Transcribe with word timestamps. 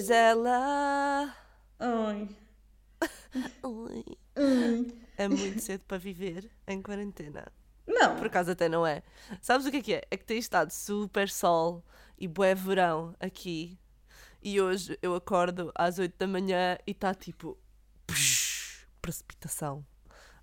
Gisela. 0.00 1.36
Ai. 1.78 2.28
Oi. 3.62 4.04
Hum. 4.36 4.88
É 5.18 5.28
muito 5.28 5.60
cedo 5.60 5.82
para 5.86 5.98
viver 5.98 6.50
em 6.66 6.80
quarentena. 6.80 7.46
Não. 7.86 8.16
Por 8.16 8.26
acaso 8.26 8.50
até 8.50 8.66
não 8.66 8.86
é. 8.86 9.02
Sabes 9.42 9.66
o 9.66 9.70
que 9.70 9.76
é 9.76 9.82
que 9.82 9.94
é? 9.94 10.02
É 10.10 10.16
que 10.16 10.24
tem 10.24 10.38
estado 10.38 10.70
super 10.70 11.28
sol 11.28 11.84
e 12.18 12.26
bué 12.26 12.54
verão 12.54 13.14
aqui. 13.20 13.78
E 14.42 14.58
hoje 14.58 14.98
eu 15.02 15.14
acordo 15.14 15.70
às 15.74 15.98
8 15.98 16.16
da 16.16 16.26
manhã 16.26 16.78
e 16.86 16.92
está 16.92 17.14
tipo. 17.14 17.58
psh, 18.06 18.86
precipitação. 19.02 19.84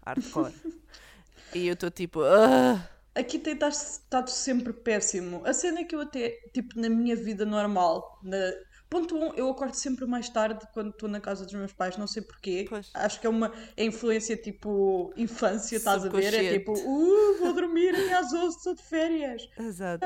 Hardcore. 0.05 0.53
e 1.55 1.65
eu 1.67 1.73
estou 1.73 1.89
tipo. 1.89 2.21
"Ah." 2.21 2.87
Aqui 3.15 3.39
tem 3.39 3.53
estado- 3.55 3.71
estado 3.73 4.29
sempre 4.29 4.71
péssimo. 4.71 5.43
A 5.43 5.51
cena 5.51 5.79
é 5.79 5.83
que 5.83 5.95
eu 5.95 6.01
até, 6.01 6.29
tipo, 6.53 6.79
na 6.79 6.87
minha 6.87 7.15
vida 7.15 7.43
normal, 7.47 8.19
na... 8.21 8.37
ponto 8.89 9.15
um, 9.15 9.33
eu 9.33 9.49
acordo 9.49 9.73
sempre 9.75 10.05
mais 10.05 10.29
tarde 10.29 10.65
quando 10.73 10.89
estou 10.89 11.09
na 11.09 11.19
casa 11.19 11.45
dos 11.45 11.53
meus 11.53 11.73
pais, 11.73 11.97
não 11.97 12.07
sei 12.07 12.21
porquê. 12.21 12.65
Pois. 12.67 12.89
Acho 12.93 13.19
que 13.19 13.27
é 13.27 13.29
uma 13.29 13.51
é 13.75 13.85
influência 13.85 14.35
tipo 14.35 15.13
infância, 15.17 15.77
estás 15.77 16.05
a 16.05 16.09
ver? 16.09 16.33
É 16.33 16.57
tipo, 16.57 16.73
uh, 16.73 17.37
vou 17.39 17.53
dormir 17.53 17.95
até 17.95 18.13
às 18.13 18.31
11, 18.31 18.57
estou 18.57 18.75
de 18.75 18.83
férias. 18.83 19.49
Exato. 19.57 20.05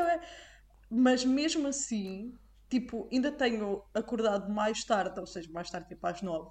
Mas 0.90 1.24
mesmo 1.24 1.68
assim, 1.68 2.34
tipo, 2.70 3.08
ainda 3.12 3.32
tenho 3.32 3.84
acordado 3.94 4.52
mais 4.52 4.84
tarde, 4.84 5.20
ou 5.20 5.28
seja, 5.28 5.50
mais 5.52 5.70
tarde, 5.70 5.88
tipo 5.88 6.06
às 6.06 6.22
9. 6.22 6.50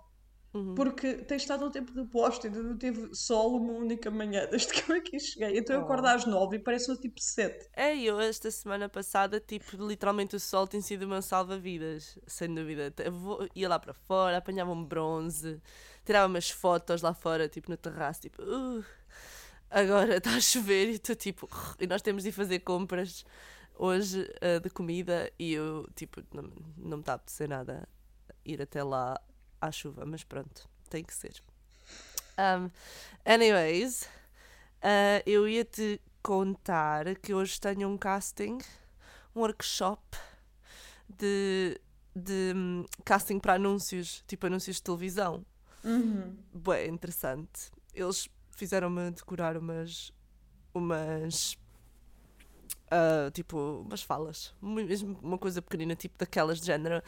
Uhum. 0.53 0.75
Porque 0.75 1.15
tem 1.19 1.37
estado 1.37 1.65
um 1.65 1.71
tempo 1.71 1.93
de 1.93 2.03
bosta, 2.03 2.49
ainda 2.49 2.61
não 2.61 2.77
teve 2.77 3.15
sol 3.15 3.57
uma 3.57 3.73
única 3.73 4.11
manhã 4.11 4.47
desde 4.51 4.73
que 4.73 4.91
eu 4.91 4.97
aqui 4.97 5.19
cheguei. 5.21 5.57
Então 5.59 5.77
eu 5.77 5.83
acordo 5.83 6.05
Oh. 6.07 6.11
às 6.11 6.25
9 6.27 6.57
e 6.57 6.59
parece 6.59 6.97
tipo 7.01 7.21
7. 7.21 7.69
É, 7.73 7.97
eu 7.97 8.19
esta 8.21 8.51
semana 8.51 8.89
passada, 8.89 9.39
tipo, 9.39 9.77
literalmente 9.87 10.35
o 10.35 10.41
sol 10.41 10.67
tem 10.67 10.81
sido 10.81 11.03
o 11.05 11.09
meu 11.09 11.23
salva-vidas, 11.23 12.19
sem 12.27 12.53
dúvida. 12.53 12.93
Eu 12.99 13.13
vou- 13.13 13.49
ia 13.55 13.69
lá 13.69 13.79
para 13.79 13.95
fora, 13.95 14.39
apanhava 14.39 14.73
um 14.73 14.85
bronze, 14.85 15.63
tirava 16.05 16.27
umas 16.27 16.51
fotos 16.51 17.01
lá 17.01 17.15
fora, 17.15 17.49
tipo, 17.49 17.71
no 17.71 17.77
terraço, 17.77 18.23
tipo, 18.23 18.43
uh, 18.43 18.85
agora 19.71 20.17
está 20.17 20.31
a 20.35 20.41
chover 20.41 20.89
e 20.89 20.95
estou 20.95 21.15
tipo, 21.15 21.49
e 21.79 21.87
nós 21.87 22.03
temos 22.03 22.25
de 22.25 22.31
ir 22.31 22.33
fazer 22.33 22.59
compras 22.61 23.25
hoje 23.77 24.23
uh, 24.43 24.61
de 24.61 24.69
comida 24.71 25.31
e 25.39 25.53
eu, 25.53 25.89
tipo, 25.95 26.21
não, 26.35 26.43
não 26.77 26.97
me 26.99 27.03
está 27.03 27.13
a 27.13 27.17
apetecer 27.17 27.49
nada 27.49 27.89
ir 28.45 28.61
até 28.61 28.83
lá 28.83 29.19
à 29.61 29.71
chuva, 29.71 30.05
mas 30.07 30.25
pronto, 30.25 30.69
tem 30.89 31.05
que 31.05 31.15
ser. 31.15 31.43
Um, 32.39 32.71
anyways, 33.25 34.05
uh, 34.83 35.23
eu 35.27 35.49
ia 35.49 35.65
te 35.65 36.01
contar 36.23 37.15
que 37.17 37.35
hoje 37.35 37.61
tenho 37.61 37.89
um 37.89 37.99
casting, 37.99 38.59
um 39.35 39.41
workshop 39.41 40.03
de, 41.09 41.81
de 42.15 42.53
hum, 42.55 42.85
casting 43.05 43.39
para 43.39 43.55
anúncios, 43.55 44.25
tipo 44.27 44.47
anúncios 44.47 44.77
de 44.77 44.83
televisão. 44.83 45.45
Uhum. 45.85 46.37
Bué, 46.53 46.87
interessante. 46.87 47.71
Eles 47.95 48.29
fizeram-me 48.51 49.11
decorar 49.11 49.57
umas. 49.57 50.13
umas. 50.75 51.57
Ah, 52.91 53.31
tipo, 53.33 53.83
umas 53.87 54.03
falas. 54.03 54.55
Mesmo 54.61 55.19
uma 55.23 55.39
coisa 55.39 55.63
pequenina, 55.63 55.95
tipo 55.95 56.19
daquelas 56.19 56.61
de 56.61 56.67
género. 56.67 57.03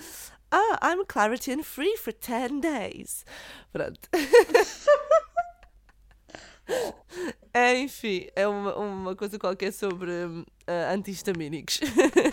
Ah, 0.51 0.79
I'm 0.91 1.05
Claritin 1.07 1.63
free 1.63 1.97
for 1.97 2.13
10 2.13 2.61
days. 2.61 3.25
Pronto. 3.73 4.09
É, 7.55 7.77
enfim, 7.79 8.29
é 8.35 8.47
uma, 8.49 8.75
uma 8.77 9.17
coisa 9.17 9.39
qualquer 9.39 9.73
sobre 9.73 10.11
ah, 10.67 10.93
antihistamínicos. 10.95 11.81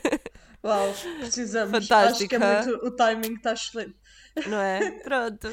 Uau, 0.63 0.93
precisamos. 1.19 1.71
Fantástica. 1.87 2.37
Acho 2.37 2.65
que 2.65 2.71
é 2.71 2.73
muito, 2.73 2.85
o 2.87 2.91
timing 2.91 3.33
está 3.35 3.53
excelente. 3.53 3.95
não 4.47 4.57
é? 4.59 4.91
Pronto. 5.03 5.51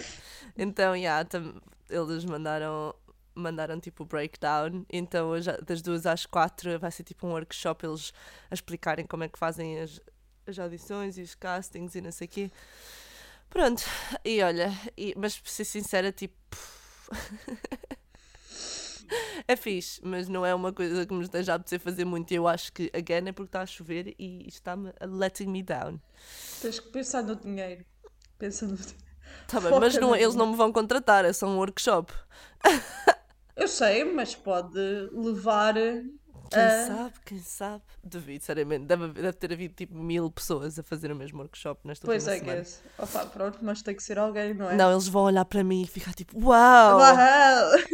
Então, 0.56 0.96
já, 1.00 1.24
tam- 1.24 1.60
eles 1.88 2.24
mandaram, 2.24 2.94
mandaram 3.36 3.78
tipo 3.78 4.02
o 4.02 4.06
breakdown. 4.06 4.84
Então, 4.90 5.28
hoje, 5.28 5.50
das 5.64 5.82
duas 5.82 6.06
às 6.06 6.26
quatro, 6.26 6.78
vai 6.78 6.90
ser 6.90 7.02
tipo 7.04 7.26
um 7.26 7.30
workshop, 7.30 7.86
eles 7.86 8.12
a 8.50 8.54
explicarem 8.54 9.06
como 9.06 9.24
é 9.24 9.28
que 9.28 9.38
fazem 9.38 9.78
as, 9.80 10.00
as 10.46 10.58
audições 10.58 11.18
e 11.18 11.22
os 11.22 11.34
castings 11.34 11.94
e 11.94 12.00
não 12.00 12.10
sei 12.12 12.26
o 12.26 12.30
quê. 12.30 12.50
Pronto, 13.48 13.82
e 14.24 14.42
olha, 14.42 14.72
e- 14.96 15.14
mas 15.16 15.38
para 15.38 15.50
ser 15.50 15.64
sincera, 15.64 16.10
tipo. 16.12 16.34
É 19.46 19.54
fixe, 19.54 20.00
mas 20.02 20.26
não 20.26 20.44
é 20.44 20.52
uma 20.52 20.72
coisa 20.72 21.06
que 21.06 21.14
me 21.14 21.22
esteja 21.22 21.52
a 21.52 21.54
apetecer 21.54 21.78
fazer 21.78 22.04
muito. 22.04 22.32
Eu 22.32 22.48
acho 22.48 22.72
que, 22.72 22.90
again, 22.92 23.28
é 23.28 23.32
porque 23.32 23.48
está 23.50 23.62
a 23.62 23.66
chover 23.66 24.12
e 24.18 24.44
está-me 24.48 24.92
letting 25.00 25.46
me 25.46 25.62
down. 25.62 26.00
Tens 26.60 26.80
que 26.80 26.88
pensar 26.88 27.22
no 27.22 27.36
dinheiro. 27.36 27.84
Pensa 28.36 28.66
no 28.66 28.74
dinheiro. 28.74 28.98
Tá 29.46 29.60
bem, 29.60 29.70
mas 29.78 29.94
não, 29.96 30.16
eles 30.16 30.34
não 30.34 30.46
me 30.50 30.56
vão 30.56 30.72
contratar, 30.72 31.24
é 31.24 31.32
só 31.32 31.46
um 31.46 31.56
workshop. 31.58 32.12
Eu 33.56 33.68
sei, 33.68 34.04
mas 34.04 34.34
pode 34.34 34.78
levar. 35.12 35.74
Quem 35.74 36.62
a- 36.62 36.86
sabe, 36.86 37.12
quem 37.24 37.38
sabe? 37.40 37.82
Duvido, 38.04 38.44
seriamente. 38.44 38.86
Deve, 38.86 39.08
deve 39.08 39.32
ter 39.32 39.52
havido 39.52 39.74
tipo 39.74 39.96
mil 39.96 40.30
pessoas 40.30 40.78
a 40.78 40.82
fazer 40.82 41.10
o 41.10 41.16
mesmo 41.16 41.40
workshop 41.40 41.80
nesta 41.84 42.06
Pois 42.06 42.26
última 42.28 42.36
é, 42.36 42.38
semana. 42.38 42.58
guess. 42.60 42.82
Opa, 42.98 43.26
pronto, 43.26 43.58
mas 43.62 43.82
tem 43.82 43.96
que 43.96 44.02
ser 44.02 44.18
alguém, 44.18 44.54
não 44.54 44.70
é? 44.70 44.76
Não, 44.76 44.92
eles 44.92 45.08
vão 45.08 45.24
olhar 45.24 45.44
para 45.44 45.64
mim 45.64 45.82
e 45.82 45.86
ficar 45.86 46.12
tipo, 46.14 46.38
uau! 46.38 46.98
Uau! 46.98 47.16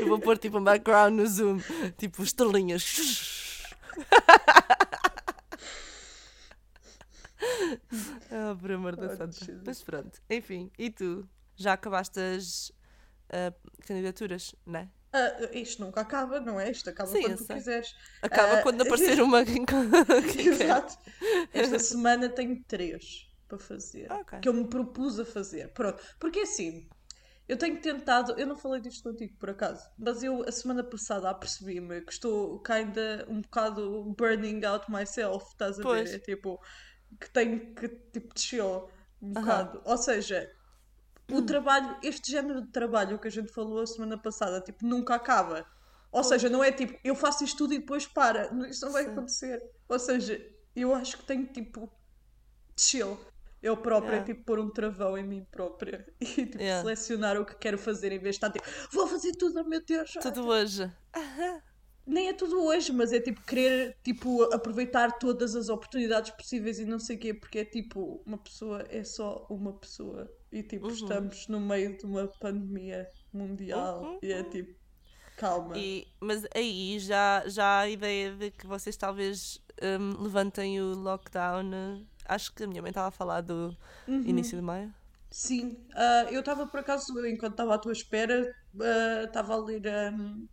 Eu 0.00 0.08
vou 0.08 0.18
pôr 0.18 0.38
tipo 0.38 0.58
um 0.58 0.64
background 0.64 1.14
no 1.14 1.26
Zoom, 1.26 1.58
tipo 1.98 2.22
estrelinhas. 2.22 3.62
ah, 8.30 8.56
por 8.60 8.70
amor 8.72 8.96
da 8.96 9.08
Oh, 9.08 9.16
santa. 9.16 9.46
Mas 9.64 9.82
pronto, 9.82 10.20
enfim, 10.30 10.70
e 10.78 10.90
tu? 10.90 11.28
Já 11.56 11.74
acabaste 11.74 12.18
as 12.18 12.72
ah, 13.30 13.52
candidaturas, 13.86 14.54
não 14.66 14.80
é? 14.80 14.88
Ah, 15.12 15.38
isto 15.52 15.84
nunca 15.84 16.00
acaba, 16.00 16.40
não 16.40 16.58
é? 16.58 16.70
Isto 16.70 16.88
acaba 16.90 17.10
Sim, 17.10 17.22
quando 17.22 17.36
tu 17.36 17.46
quiseres. 17.46 17.88
Acaba 18.22 18.54
Ah, 18.54 18.62
quando 18.62 18.80
aparecer 18.82 19.20
uma. 19.20 19.42
Exato. 20.38 20.96
Esta 21.52 21.78
semana 21.78 22.28
tenho 22.28 22.62
três 22.66 23.28
para 23.48 23.58
fazer. 23.58 24.10
Ok. 24.10 24.32
Que 24.40 24.48
eu 24.48 24.54
me 24.54 24.68
propus 24.68 25.18
a 25.20 25.24
fazer. 25.24 25.72
Pronto. 25.74 26.02
Porque 26.18 26.40
assim, 26.40 26.88
eu 27.48 27.58
tenho 27.58 27.80
tentado. 27.80 28.32
Eu 28.38 28.46
não 28.46 28.56
falei 28.56 28.80
disto 28.80 29.02
contigo 29.02 29.36
por 29.38 29.50
acaso, 29.50 29.84
mas 29.98 30.22
eu 30.22 30.42
a 30.48 30.52
semana 30.52 30.82
passada 30.84 31.30
apercebi-me 31.30 32.02
que 32.02 32.12
estou 32.12 32.62
kinda 32.62 33.26
um 33.28 33.40
bocado 33.42 34.14
burning 34.18 34.64
out 34.64 34.90
myself, 34.90 35.44
estás 35.52 35.78
a 35.78 35.82
Pois. 35.82 36.10
ver? 36.10 36.14
É 36.14 36.18
tipo, 36.18 36.58
que 37.20 37.30
tenho 37.30 37.74
que 37.74 37.88
tipo 37.88 38.38
chill 38.38 38.88
um 39.20 39.32
bocado. 39.32 39.80
Ou 39.84 39.96
seja. 39.96 40.50
O 41.30 41.40
trabalho, 41.42 41.96
este 42.02 42.30
género 42.30 42.60
de 42.60 42.68
trabalho 42.72 43.18
que 43.18 43.28
a 43.28 43.30
gente 43.30 43.50
falou 43.52 43.80
a 43.80 43.86
semana 43.86 44.18
passada, 44.18 44.60
tipo, 44.60 44.84
nunca 44.84 45.14
acaba. 45.14 45.64
Ou 46.10 46.22
seja, 46.22 46.50
não 46.50 46.62
é 46.62 46.70
tipo, 46.70 46.98
eu 47.02 47.14
faço 47.14 47.42
isto 47.42 47.56
tudo 47.56 47.72
e 47.72 47.78
depois 47.78 48.06
para. 48.06 48.50
Isso 48.68 48.84
não 48.84 48.92
vai 48.92 49.04
Sim. 49.04 49.10
acontecer. 49.12 49.62
Ou 49.88 49.98
seja, 49.98 50.44
eu 50.76 50.94
acho 50.94 51.16
que 51.16 51.24
tenho 51.24 51.46
tipo 51.46 51.90
chill. 52.78 53.18
Eu 53.62 53.76
própria, 53.76 54.16
Yeah. 54.16 54.26
tipo, 54.26 54.44
pôr 54.44 54.58
um 54.58 54.68
travão 54.68 55.16
em 55.16 55.22
mim 55.22 55.46
própria 55.50 56.04
e 56.20 56.24
tipo, 56.26 56.58
Yeah. 56.58 56.82
selecionar 56.82 57.40
o 57.40 57.46
que 57.46 57.54
quero 57.54 57.78
fazer 57.78 58.10
em 58.12 58.18
vez 58.18 58.36
de 58.36 58.44
estar 58.44 58.50
tipo, 58.50 58.66
vou 58.92 59.06
fazer 59.06 59.32
tudo, 59.36 59.60
oh 59.60 59.64
meu 59.64 59.82
Deus. 59.82 60.10
já." 60.10 60.20
Tudo 60.20 60.46
hoje. 60.48 60.90
Nem 62.06 62.28
é 62.28 62.34
tudo 62.34 62.60
hoje, 62.64 62.92
mas 62.92 63.12
é 63.12 63.20
tipo 63.20 63.40
querer 63.44 63.94
tipo, 64.04 64.42
aproveitar 64.52 65.12
todas 65.18 65.54
as 65.54 65.68
oportunidades 65.68 66.30
possíveis 66.32 66.78
e 66.78 66.84
não 66.84 66.98
sei 66.98 67.16
o 67.16 67.20
quê, 67.20 67.34
porque 67.34 67.60
é 67.60 67.64
tipo, 67.64 68.22
uma 68.26 68.42
pessoa 68.42 68.84
é 68.90 69.04
só 69.04 69.46
uma 69.50 69.78
pessoa 69.78 70.28
e 70.50 70.62
tipo, 70.64 70.88
Uhum. 70.88 70.92
estamos 70.92 71.46
no 71.48 71.60
meio 71.60 71.96
de 71.96 72.04
uma 72.06 72.28
pandemia 72.40 73.06
mundial 73.32 74.02
Uhum. 74.02 74.20
e 74.22 74.32
é 74.32 74.42
tipo, 74.44 74.74
calma. 75.36 75.74
E, 75.74 76.06
mas 76.20 76.44
aí 76.54 76.98
já, 76.98 77.44
já 77.48 77.64
há 77.64 77.80
a 77.80 77.88
ideia 77.88 78.32
de 78.36 78.50
que 78.50 78.66
vocês 78.66 78.96
talvez 78.96 79.58
hum, 79.82 80.22
levantem 80.22 80.80
o 80.80 80.94
lockdown. 80.94 82.06
Acho 82.26 82.52
que 82.54 82.64
a 82.64 82.66
minha 82.66 82.82
mãe 82.82 82.90
estava 82.90 83.08
a 83.08 83.10
falar 83.10 83.40
do 83.40 83.76
Uhum. 84.06 84.24
início 84.24 84.58
de 84.58 84.62
maio. 84.62 84.92
Sim, 85.30 85.86
ah, 85.96 86.26
eu 86.32 86.40
estava 86.40 86.68
por 86.68 86.80
acaso, 86.80 87.26
enquanto 87.26 87.52
estava 87.54 87.74
à 87.76 87.78
tua 87.78 87.92
espera, 87.92 88.52
ah, 88.82 89.24
estava 89.26 89.54
a 89.54 89.58
ler 89.58 89.86
ahm, 89.88 90.46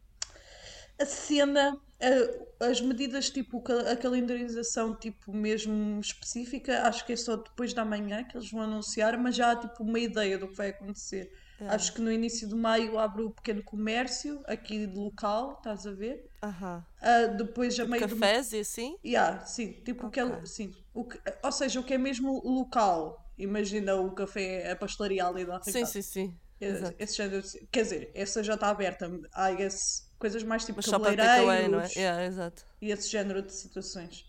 a 1.00 1.06
cena, 1.06 1.80
ah, 2.02 2.66
as 2.68 2.82
medidas, 2.82 3.30
tipo, 3.30 3.64
a 3.90 3.96
calendarização, 3.96 4.96
tipo, 4.96 5.34
mesmo 5.34 6.00
específica, 6.00 6.84
acho 6.88 7.06
que 7.06 7.14
é 7.14 7.16
só 7.16 7.38
depois 7.38 7.74
da 7.74 7.86
manhã 7.86 8.24
que 8.24 8.38
eles 8.38 8.52
vão 8.52 8.62
anunciar, 8.62 9.18
mas 9.18 9.36
já 9.36 9.52
há, 9.52 9.56
tipo, 9.56 9.84
uma 9.84 10.00
ideia 10.00 10.38
do 10.38 10.48
que 10.48 10.56
vai 10.56 10.70
acontecer. 10.70 11.32
É. 11.62 11.68
Acho 11.68 11.94
que 11.94 12.02
no 12.02 12.12
início 12.12 12.48
de 12.48 12.56
maio 12.56 12.98
abre 12.98 13.24
o 13.24 13.32
pequeno 13.32 13.64
comércio, 13.64 14.42
aqui 14.46 14.88
de 14.88 14.98
local, 14.98 15.56
estás 15.58 15.86
a 15.86 15.92
ver? 15.92 16.26
Aham. 16.42 16.86
Ah, 17.02 17.26
depois, 17.28 17.80
a 17.80 17.86
meio 17.86 18.08
do 18.08 18.16
Cafés 18.16 18.54
e 18.54 18.60
assim? 18.60 18.98
Yeah, 19.06 19.46
sim, 19.46 19.74
tipo 19.84 20.08
o 20.08 20.10
que 20.10 20.20
é, 20.20 20.46
sim, 20.46 20.74
o 20.94 21.06
que, 21.06 21.20
ou 21.44 21.52
seja, 21.52 21.80
o 21.80 21.84
que 21.84 21.94
é 21.94 21.98
mesmo 21.98 22.42
local. 22.46 23.26
Imagina 23.38 23.96
o 23.96 24.12
café, 24.12 24.70
a 24.70 24.76
pastelaria 24.76 25.26
ali 25.26 25.46
da 25.46 25.62
Sim, 25.62 25.86
sim, 25.86 26.02
sim. 26.02 26.40
Exato. 26.62 26.96
esse 27.00 27.16
género 27.18 27.44
quer 27.72 27.84
dizer, 27.84 28.12
essa 28.14 28.44
já 28.44 28.56
está 28.56 28.70
aberta. 28.70 29.10
Há 29.34 29.52
esse, 29.54 30.04
coisas 30.18 30.44
mais 30.44 30.66
tipo 30.66 30.78
Mas 30.78 30.88
não 30.88 30.96
é? 31.06 31.16
cabeleireiros 31.16 31.96
Yeah, 31.96 32.26
exato. 32.26 32.66
e 32.82 32.92
esse 32.92 33.10
género 33.10 33.42
de 33.42 33.54
situações. 33.54 34.26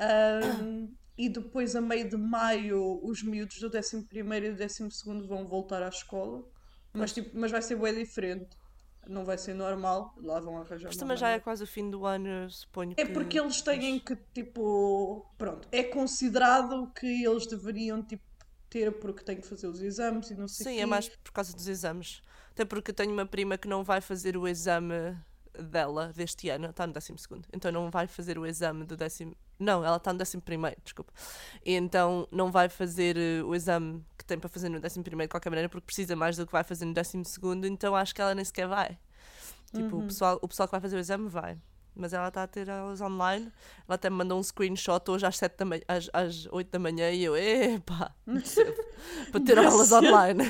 Um, 0.00 0.92
e 1.16 1.28
depois, 1.28 1.76
a 1.76 1.80
meio 1.80 2.08
de 2.08 2.16
maio, 2.16 2.98
os 3.04 3.22
miúdos 3.22 3.60
do 3.60 3.66
11 3.66 4.06
e 4.14 4.22
do 4.22 4.56
12 4.56 5.26
vão 5.28 5.46
voltar 5.46 5.82
à 5.82 5.88
escola. 5.88 6.42
Mas, 6.94 7.12
tipo, 7.12 7.30
mas 7.38 7.50
vai 7.50 7.60
ser 7.62 7.76
bem 7.76 7.94
diferente. 7.94 8.48
Não 9.06 9.24
vai 9.24 9.36
ser 9.38 9.54
normal. 9.54 10.14
Lá 10.16 10.40
vão 10.40 10.58
arranjar. 10.58 10.88
Mas 10.88 10.96
também 10.96 11.16
já 11.16 11.28
é 11.30 11.38
quase 11.38 11.62
o 11.62 11.66
fim 11.66 11.90
do 11.90 12.06
ano, 12.06 12.48
suponho 12.50 12.94
É 12.96 13.04
porque 13.04 13.38
eles 13.38 13.60
têm 13.60 13.98
que, 13.98 14.16
tipo. 14.34 15.26
Pronto. 15.36 15.68
É 15.70 15.82
considerado 15.82 16.90
que 16.98 17.24
eles 17.24 17.46
deveriam, 17.46 18.02
tipo, 18.02 18.24
ter 18.70 18.92
porque 18.92 19.22
têm 19.22 19.36
que 19.36 19.46
fazer 19.46 19.66
os 19.66 19.82
exames 19.82 20.30
e 20.30 20.34
não 20.34 20.48
sei 20.48 20.64
Sim, 20.64 20.74
quê. 20.76 20.80
é 20.80 20.86
mais 20.86 21.08
por 21.08 21.32
causa 21.32 21.54
dos 21.54 21.66
exames. 21.66 22.22
Até 22.52 22.64
porque 22.64 22.92
tenho 22.92 23.12
uma 23.12 23.26
prima 23.26 23.58
que 23.58 23.68
não 23.68 23.84
vai 23.84 24.00
fazer 24.00 24.36
o 24.36 24.46
exame 24.46 25.16
dela 25.58 26.12
deste 26.14 26.48
ano, 26.48 26.70
está 26.70 26.86
no 26.86 26.92
12 26.92 27.12
segundo, 27.18 27.46
então 27.52 27.72
não 27.72 27.90
vai 27.90 28.06
fazer 28.06 28.38
o 28.38 28.46
exame 28.46 28.84
do 28.84 28.96
décimo. 28.96 29.36
Não, 29.58 29.84
ela 29.84 29.96
está 29.96 30.12
no 30.12 30.20
11 30.22 30.40
primeiro, 30.40 30.76
desculpa. 30.82 31.12
E 31.64 31.74
então 31.74 32.26
não 32.30 32.50
vai 32.50 32.68
fazer 32.68 33.16
uh, 33.16 33.46
o 33.46 33.54
exame 33.54 34.02
que 34.16 34.24
tem 34.24 34.38
para 34.38 34.48
fazer 34.48 34.68
no 34.68 34.78
11 34.78 35.02
primeiro 35.02 35.28
de 35.28 35.32
qualquer 35.32 35.50
maneira, 35.50 35.68
porque 35.68 35.84
precisa 35.84 36.14
mais 36.14 36.36
do 36.36 36.46
que 36.46 36.52
vai 36.52 36.64
fazer 36.64 36.84
no 36.84 36.94
12 36.94 37.24
segundo, 37.24 37.66
então 37.66 37.94
acho 37.94 38.14
que 38.14 38.22
ela 38.22 38.34
nem 38.34 38.44
sequer 38.44 38.68
vai. 38.68 38.98
Tipo, 39.74 39.96
uhum. 39.96 40.04
o, 40.04 40.06
pessoal, 40.06 40.38
o 40.40 40.48
pessoal 40.48 40.66
que 40.66 40.72
vai 40.72 40.80
fazer 40.80 40.96
o 40.96 41.00
exame 41.00 41.28
vai 41.28 41.58
mas 41.94 42.12
ela 42.12 42.28
está 42.28 42.42
a 42.42 42.46
ter 42.46 42.70
aulas 42.70 43.00
online. 43.00 43.52
Ela 43.86 43.94
até 43.94 44.08
me 44.08 44.16
mandou 44.16 44.38
um 44.38 44.42
screenshot 44.42 45.10
hoje 45.10 45.26
às, 45.26 45.36
7 45.36 45.56
da 45.56 45.64
manhã, 45.64 45.82
às, 45.88 46.10
às 46.12 46.46
8 46.46 46.70
da 46.70 46.78
manhã 46.78 47.10
e 47.10 47.24
eu, 47.24 47.36
epá, 47.36 48.14
para 49.32 49.40
ter 49.40 49.58
aulas 49.58 49.92
online. 49.92 50.44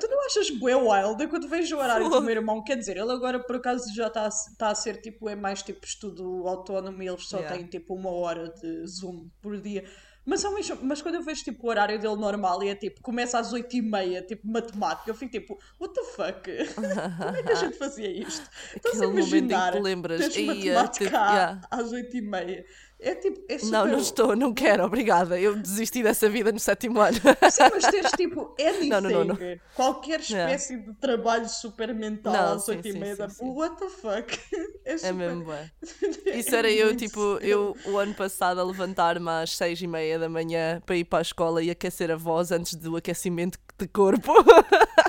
tu 0.00 0.08
não 0.08 0.26
achas 0.26 0.50
bué 0.50 0.74
wild? 0.74 1.26
quando 1.28 1.48
vejo 1.48 1.76
o 1.76 1.78
horário 1.78 2.08
do 2.08 2.20
meu 2.20 2.34
irmão, 2.36 2.62
quer 2.62 2.76
dizer, 2.76 2.96
ele 2.96 3.12
agora 3.12 3.38
por 3.40 3.56
acaso 3.56 3.94
já 3.94 4.08
está 4.08 4.28
tá 4.58 4.70
a 4.70 4.74
ser 4.74 5.00
tipo, 5.00 5.28
é 5.28 5.36
mais 5.36 5.62
tipo 5.62 5.84
estudo 5.84 6.46
autónomo 6.46 7.02
e 7.02 7.08
eles 7.08 7.26
só 7.26 7.38
yeah. 7.38 7.56
têm 7.56 7.66
tipo 7.66 7.94
uma 7.94 8.10
hora 8.10 8.48
de 8.48 8.86
Zoom 8.86 9.28
por 9.40 9.60
dia. 9.60 9.84
Mas, 10.24 10.44
mas 10.82 11.02
quando 11.02 11.16
eu 11.16 11.22
vejo 11.22 11.42
tipo, 11.42 11.66
o 11.66 11.70
horário 11.70 11.98
dele 11.98 12.14
normal 12.14 12.62
e 12.62 12.68
é 12.68 12.74
tipo, 12.74 13.00
começa 13.02 13.38
às 13.38 13.52
8h30, 13.52 14.26
tipo 14.26 14.46
matemática, 14.46 15.10
eu 15.10 15.14
fico 15.14 15.32
tipo, 15.32 15.58
what 15.80 15.92
the 15.92 16.04
fuck? 16.04 16.48
Como 16.74 17.36
é 17.36 17.42
que 17.42 17.52
a 17.52 17.54
gente 17.56 17.76
fazia 17.76 18.08
isto? 18.08 18.48
Estás 18.76 19.02
a 19.02 19.06
imaginar? 19.06 19.72
Momento 19.72 19.82
lembras. 19.82 20.20
Teres 20.20 20.46
matemática 20.46 21.04
tipo, 21.04 21.16
yeah. 21.16 21.60
às 21.70 21.92
8h30. 21.92 22.64
É 23.04 23.16
tipo, 23.16 23.40
é 23.48 23.58
super... 23.58 23.72
Não, 23.72 23.86
não 23.86 23.98
estou, 23.98 24.36
não 24.36 24.54
quero, 24.54 24.84
obrigada. 24.84 25.38
Eu 25.38 25.56
desisti 25.56 26.04
dessa 26.04 26.28
vida 26.28 26.52
no 26.52 26.60
sétimo 26.60 27.00
ano. 27.00 27.16
Sim, 27.16 27.62
mas 27.72 27.86
teres 27.86 28.12
tipo 28.12 28.54
anything, 28.60 28.88
não, 28.88 29.00
não, 29.00 29.24
não, 29.24 29.38
qualquer 29.74 30.20
espécie 30.20 30.74
yeah. 30.74 30.92
de 30.92 30.98
trabalho 31.00 31.48
super 31.48 31.92
mental 31.92 32.32
não, 32.32 32.52
às 32.54 32.68
oito 32.68 32.86
e 32.86 32.92
meia 32.92 33.16
da... 33.16 33.28
What 33.40 33.76
the 33.76 33.88
fuck? 33.88 34.38
É, 34.84 34.94
é 34.94 34.98
super... 34.98 35.08
é 35.08 35.12
mesmo 35.12 35.44
bem. 35.44 35.70
Isso 36.38 36.54
é 36.54 36.58
era 36.58 36.70
eu, 36.70 36.96
tipo, 36.96 37.38
eu 37.40 37.76
o 37.86 37.98
ano 37.98 38.14
passado 38.14 38.60
a 38.60 38.64
levantar-me 38.64 39.28
às 39.28 39.56
seis 39.56 39.80
e 39.80 39.86
meia 39.86 40.18
da 40.18 40.28
manhã 40.28 40.80
para 40.84 40.96
ir 40.96 41.04
para 41.04 41.20
a 41.20 41.22
escola 41.22 41.62
e 41.62 41.70
aquecer 41.70 42.10
a 42.10 42.16
voz 42.16 42.50
antes 42.50 42.74
do 42.74 42.96
aquecimento 42.96 43.58
de 43.78 43.86
corpo. 43.88 44.32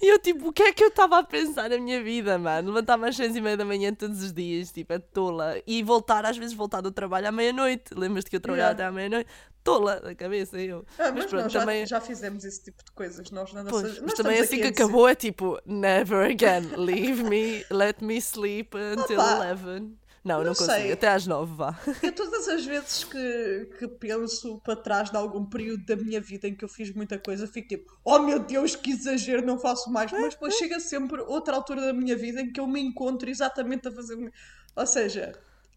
E 0.00 0.08
eu, 0.08 0.18
tipo, 0.18 0.48
o 0.48 0.52
que 0.52 0.62
é 0.62 0.72
que 0.72 0.82
eu 0.82 0.88
estava 0.88 1.18
a 1.18 1.24
pensar 1.24 1.68
na 1.70 1.78
minha 1.78 2.02
vida, 2.02 2.38
mano? 2.38 2.68
Levantar-me 2.68 3.08
às 3.08 3.16
seis 3.16 3.34
e 3.34 3.40
meia 3.40 3.56
da 3.56 3.64
manhã 3.64 3.92
todos 3.92 4.22
os 4.22 4.32
dias, 4.32 4.70
tipo, 4.70 4.92
é 4.92 4.98
tola. 4.98 5.60
E 5.66 5.82
voltar, 5.82 6.24
às 6.24 6.36
vezes, 6.36 6.54
voltar 6.54 6.80
do 6.80 6.90
trabalho 6.90 7.28
à 7.28 7.32
meia-noite. 7.32 7.94
Lembras-te 7.94 8.30
que 8.30 8.36
eu 8.36 8.40
trabalhava 8.40 8.70
yeah. 8.70 8.84
até 8.84 8.88
à 8.88 8.92
meia-noite? 8.92 9.30
Tola 9.64 10.00
da 10.00 10.14
cabeça, 10.14 10.58
eu. 10.60 10.84
Ah, 10.98 11.10
mas, 11.10 11.14
mas 11.14 11.26
pronto, 11.26 11.42
nós 11.44 11.52
também... 11.52 11.80
já, 11.86 11.98
já 11.98 12.00
fizemos 12.00 12.44
esse 12.44 12.62
tipo 12.62 12.84
de 12.84 12.92
coisas. 12.92 13.30
Nós, 13.30 13.52
na 13.52 13.64
nossa... 13.64 13.80
Pois, 13.80 14.00
mas 14.00 14.14
também 14.14 14.38
assim 14.38 14.60
que 14.60 14.68
acabou 14.68 15.08
é 15.08 15.14
tipo, 15.14 15.60
never 15.66 16.30
again, 16.30 16.76
leave 16.76 17.22
me, 17.24 17.64
let 17.70 18.00
me 18.00 18.18
sleep 18.18 18.74
until 18.96 19.20
Opa. 19.20 19.52
11. 19.52 19.96
Não, 20.24 20.38
não, 20.38 20.44
não 20.44 20.54
consigo. 20.54 20.72
Sei. 20.72 20.92
Até 20.92 21.08
às 21.08 21.26
nove, 21.26 21.54
vá. 21.54 21.78
Eu 22.02 22.12
todas 22.12 22.48
as 22.48 22.64
vezes 22.64 23.04
que, 23.04 23.70
que 23.78 23.88
penso 23.88 24.60
para 24.60 24.76
trás 24.76 25.10
de 25.10 25.16
algum 25.16 25.44
período 25.44 25.84
da 25.84 25.96
minha 25.96 26.20
vida 26.20 26.48
em 26.48 26.54
que 26.54 26.64
eu 26.64 26.68
fiz 26.68 26.92
muita 26.92 27.18
coisa, 27.18 27.46
fico 27.46 27.68
tipo, 27.68 27.98
oh 28.04 28.18
meu 28.18 28.38
Deus, 28.38 28.74
que 28.74 28.90
exagero, 28.90 29.46
não 29.46 29.58
faço 29.58 29.90
mais. 29.90 30.10
Mas 30.12 30.34
depois 30.34 30.54
chega 30.54 30.80
sempre 30.80 31.20
outra 31.22 31.54
altura 31.54 31.80
da 31.80 31.92
minha 31.92 32.16
vida 32.16 32.40
em 32.40 32.52
que 32.52 32.60
eu 32.60 32.66
me 32.66 32.80
encontro 32.80 33.30
exatamente 33.30 33.88
a 33.88 33.92
fazer. 33.92 34.32
Ou 34.76 34.86
seja. 34.86 35.32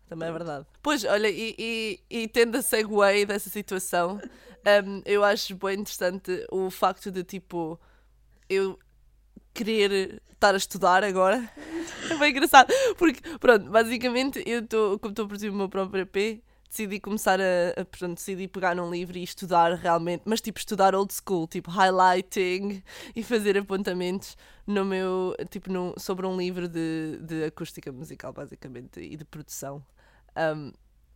Também 0.08 0.28
é 0.28 0.32
verdade. 0.32 0.66
Pois, 0.82 1.06
olha, 1.06 1.30
e, 1.30 1.56
e, 1.58 2.00
e 2.10 2.28
tendo 2.28 2.58
a 2.58 2.62
segue 2.62 3.26
dessa 3.26 3.50
situação, 3.50 4.20
um, 4.86 5.02
eu 5.06 5.24
acho 5.24 5.56
bem 5.56 5.80
interessante 5.80 6.46
o 6.52 6.70
facto 6.70 7.10
de 7.12 7.24
tipo. 7.24 7.80
Eu 8.50 8.78
querer 9.53 10.21
estar 10.31 10.53
a 10.53 10.57
estudar 10.57 11.03
agora. 11.03 11.50
É 12.09 12.15
bem 12.18 12.31
engraçado. 12.31 12.74
Porque, 12.98 13.21
pronto, 13.38 13.69
basicamente, 13.69 14.44
eu 14.45 14.59
estou, 14.59 15.00
como 15.00 15.12
estou 15.12 15.25
a 15.25 15.27
produzir 15.27 15.50
o 15.50 15.53
meu 15.53 15.69
próprio 15.69 16.01
EP, 16.01 16.42
decidi 16.71 17.01
começar 17.01 17.39
a, 17.39 17.81
a 17.81 17.86
pronto, 17.86 18.15
decidi 18.15 18.48
pegar 18.48 18.75
num 18.75 18.89
livro 18.89 19.18
e 19.18 19.24
estudar 19.24 19.74
realmente, 19.75 20.24
mas 20.25 20.39
tipo 20.39 20.57
estudar 20.57 20.95
old 20.95 21.13
school, 21.13 21.45
tipo 21.45 21.69
highlighting 21.69 22.81
e 23.13 23.21
fazer 23.21 23.57
apontamentos 23.57 24.38
no 24.65 24.86
meu, 24.86 25.36
tipo, 25.50 25.71
no, 25.71 25.94
sobre 25.97 26.25
um 26.25 26.38
livro 26.38 26.69
de, 26.69 27.19
de 27.21 27.44
acústica 27.44 27.92
musical, 27.92 28.31
basicamente, 28.31 29.01
e 29.01 29.18
de 29.18 29.25
produção 29.25 29.86
um, 30.56 30.71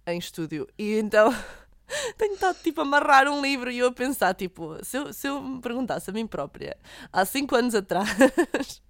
em 0.06 0.20
estúdio. 0.20 0.68
E 0.78 0.96
então 0.96 1.34
tenho 2.18 2.34
estado 2.34 2.58
tipo 2.62 2.82
a 2.82 2.84
amarrar 2.84 3.28
um 3.28 3.42
livro 3.42 3.72
e 3.72 3.80
eu 3.80 3.88
a 3.88 3.92
pensar, 3.92 4.34
tipo, 4.34 4.78
se 4.84 4.98
eu, 4.98 5.14
se 5.14 5.28
eu 5.28 5.42
me 5.42 5.62
perguntasse 5.62 6.10
a 6.10 6.14
mim 6.14 6.28
própria 6.28 6.78
há 7.12 7.26
5 7.26 7.56
anos 7.56 7.76
atrás, 7.76 8.10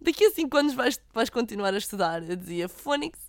daqui 0.00 0.24
a 0.24 0.30
5 0.30 0.56
anos 0.56 0.74
vais, 0.74 1.00
vais 1.12 1.30
continuar 1.30 1.74
a 1.74 1.78
estudar? 1.78 2.28
Eu 2.28 2.36
dizia, 2.36 2.68
Phonics, 2.68 3.20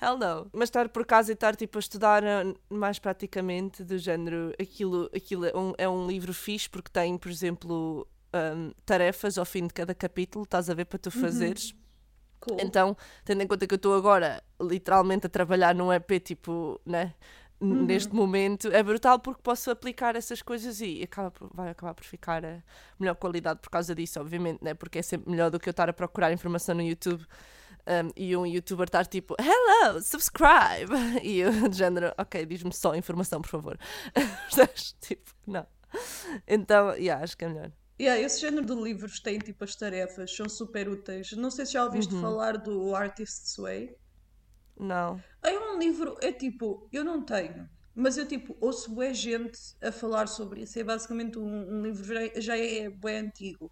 hell 0.00 0.18
no. 0.18 0.50
Mas 0.52 0.68
estar 0.68 0.88
por 0.88 1.06
casa 1.06 1.32
e 1.32 1.34
estar 1.34 1.54
tipo 1.54 1.78
a 1.78 1.80
estudar 1.80 2.24
eh, 2.24 2.54
mais 2.68 2.98
praticamente 2.98 3.84
do 3.84 3.96
género, 3.98 4.52
aquilo, 4.60 5.10
aquilo 5.14 5.46
é, 5.46 5.56
um, 5.56 5.72
é 5.78 5.88
um 5.88 6.06
livro 6.06 6.34
fixe 6.34 6.68
porque 6.68 6.90
tem, 6.90 7.16
por 7.16 7.30
exemplo, 7.30 8.06
um, 8.34 8.72
tarefas 8.84 9.38
ao 9.38 9.44
fim 9.44 9.66
de 9.66 9.74
cada 9.74 9.94
capítulo, 9.94 10.44
estás 10.44 10.68
a 10.68 10.74
ver 10.74 10.86
para 10.86 10.98
tu 10.98 11.10
uhum. 11.14 11.20
fazeres. 11.20 11.70
Uhum. 11.70 11.82
Cool. 12.40 12.56
Então, 12.60 12.96
tendo 13.24 13.42
em 13.42 13.46
conta 13.46 13.68
que 13.68 13.74
eu 13.74 13.76
estou 13.76 13.94
agora 13.94 14.42
literalmente 14.60 15.26
a 15.26 15.30
trabalhar 15.30 15.76
num 15.76 15.92
EP 15.92 16.18
tipo, 16.20 16.80
né? 16.84 17.14
Uhum. 17.62 17.84
neste 17.84 18.14
momento 18.14 18.68
é 18.68 18.82
brutal 18.82 19.18
porque 19.18 19.40
posso 19.42 19.70
aplicar 19.70 20.16
essas 20.16 20.42
coisas 20.42 20.80
e 20.80 21.02
acaba 21.02 21.30
por, 21.30 21.50
vai 21.54 21.70
acabar 21.70 21.94
por 21.94 22.04
ficar 22.04 22.44
a 22.44 22.62
melhor 22.98 23.14
qualidade 23.14 23.60
por 23.60 23.70
causa 23.70 23.94
disso, 23.94 24.20
obviamente, 24.20 24.62
né? 24.62 24.74
porque 24.74 24.98
é 24.98 25.02
sempre 25.02 25.30
melhor 25.30 25.50
do 25.50 25.58
que 25.58 25.68
eu 25.68 25.72
estar 25.72 25.88
a 25.88 25.92
procurar 25.92 26.32
informação 26.32 26.74
no 26.74 26.82
YouTube. 26.82 27.24
Um, 27.84 28.12
e 28.14 28.36
um 28.36 28.46
youtuber 28.46 28.86
estar 28.86 29.04
tipo 29.04 29.34
hello, 29.40 30.00
subscribe 30.00 30.94
e 31.20 31.40
eu 31.40 31.68
de 31.68 31.76
género, 31.76 32.12
ok, 32.16 32.46
diz-me 32.46 32.72
só 32.72 32.94
informação 32.94 33.42
por 33.42 33.48
favor 33.48 33.76
tipo, 35.00 35.32
não 35.44 35.66
então, 36.46 36.94
yeah, 36.94 37.24
acho 37.24 37.36
que 37.36 37.44
é 37.44 37.48
melhor 37.48 37.72
Yeah, 38.02 38.20
esse 38.20 38.40
género 38.40 38.66
de 38.66 38.74
livros 38.74 39.20
tem 39.20 39.38
tipo 39.38 39.62
as 39.62 39.76
tarefas, 39.76 40.34
são 40.34 40.48
super 40.48 40.88
úteis. 40.88 41.32
Não 41.32 41.52
sei 41.52 41.66
se 41.66 41.74
já 41.74 41.84
ouviste 41.84 42.12
uhum. 42.12 42.20
falar 42.20 42.58
do 42.58 42.96
Artist's 42.96 43.56
Way. 43.56 43.94
Não. 44.78 45.22
É 45.42 45.58
um 45.58 45.78
livro, 45.78 46.16
é 46.20 46.32
tipo, 46.32 46.88
eu 46.92 47.04
não 47.04 47.22
tenho, 47.22 47.68
mas 47.94 48.16
eu 48.16 48.26
tipo, 48.26 48.56
ouço 48.60 48.90
boa 48.90 49.12
gente 49.12 49.58
a 49.82 49.92
falar 49.92 50.26
sobre 50.26 50.62
isso. 50.62 50.78
É 50.78 50.84
basicamente 50.84 51.38
um, 51.38 51.44
um 51.46 51.82
livro, 51.82 52.04
já, 52.04 52.40
já 52.40 52.56
é 52.56 52.88
bem 52.90 53.18
antigo. 53.18 53.70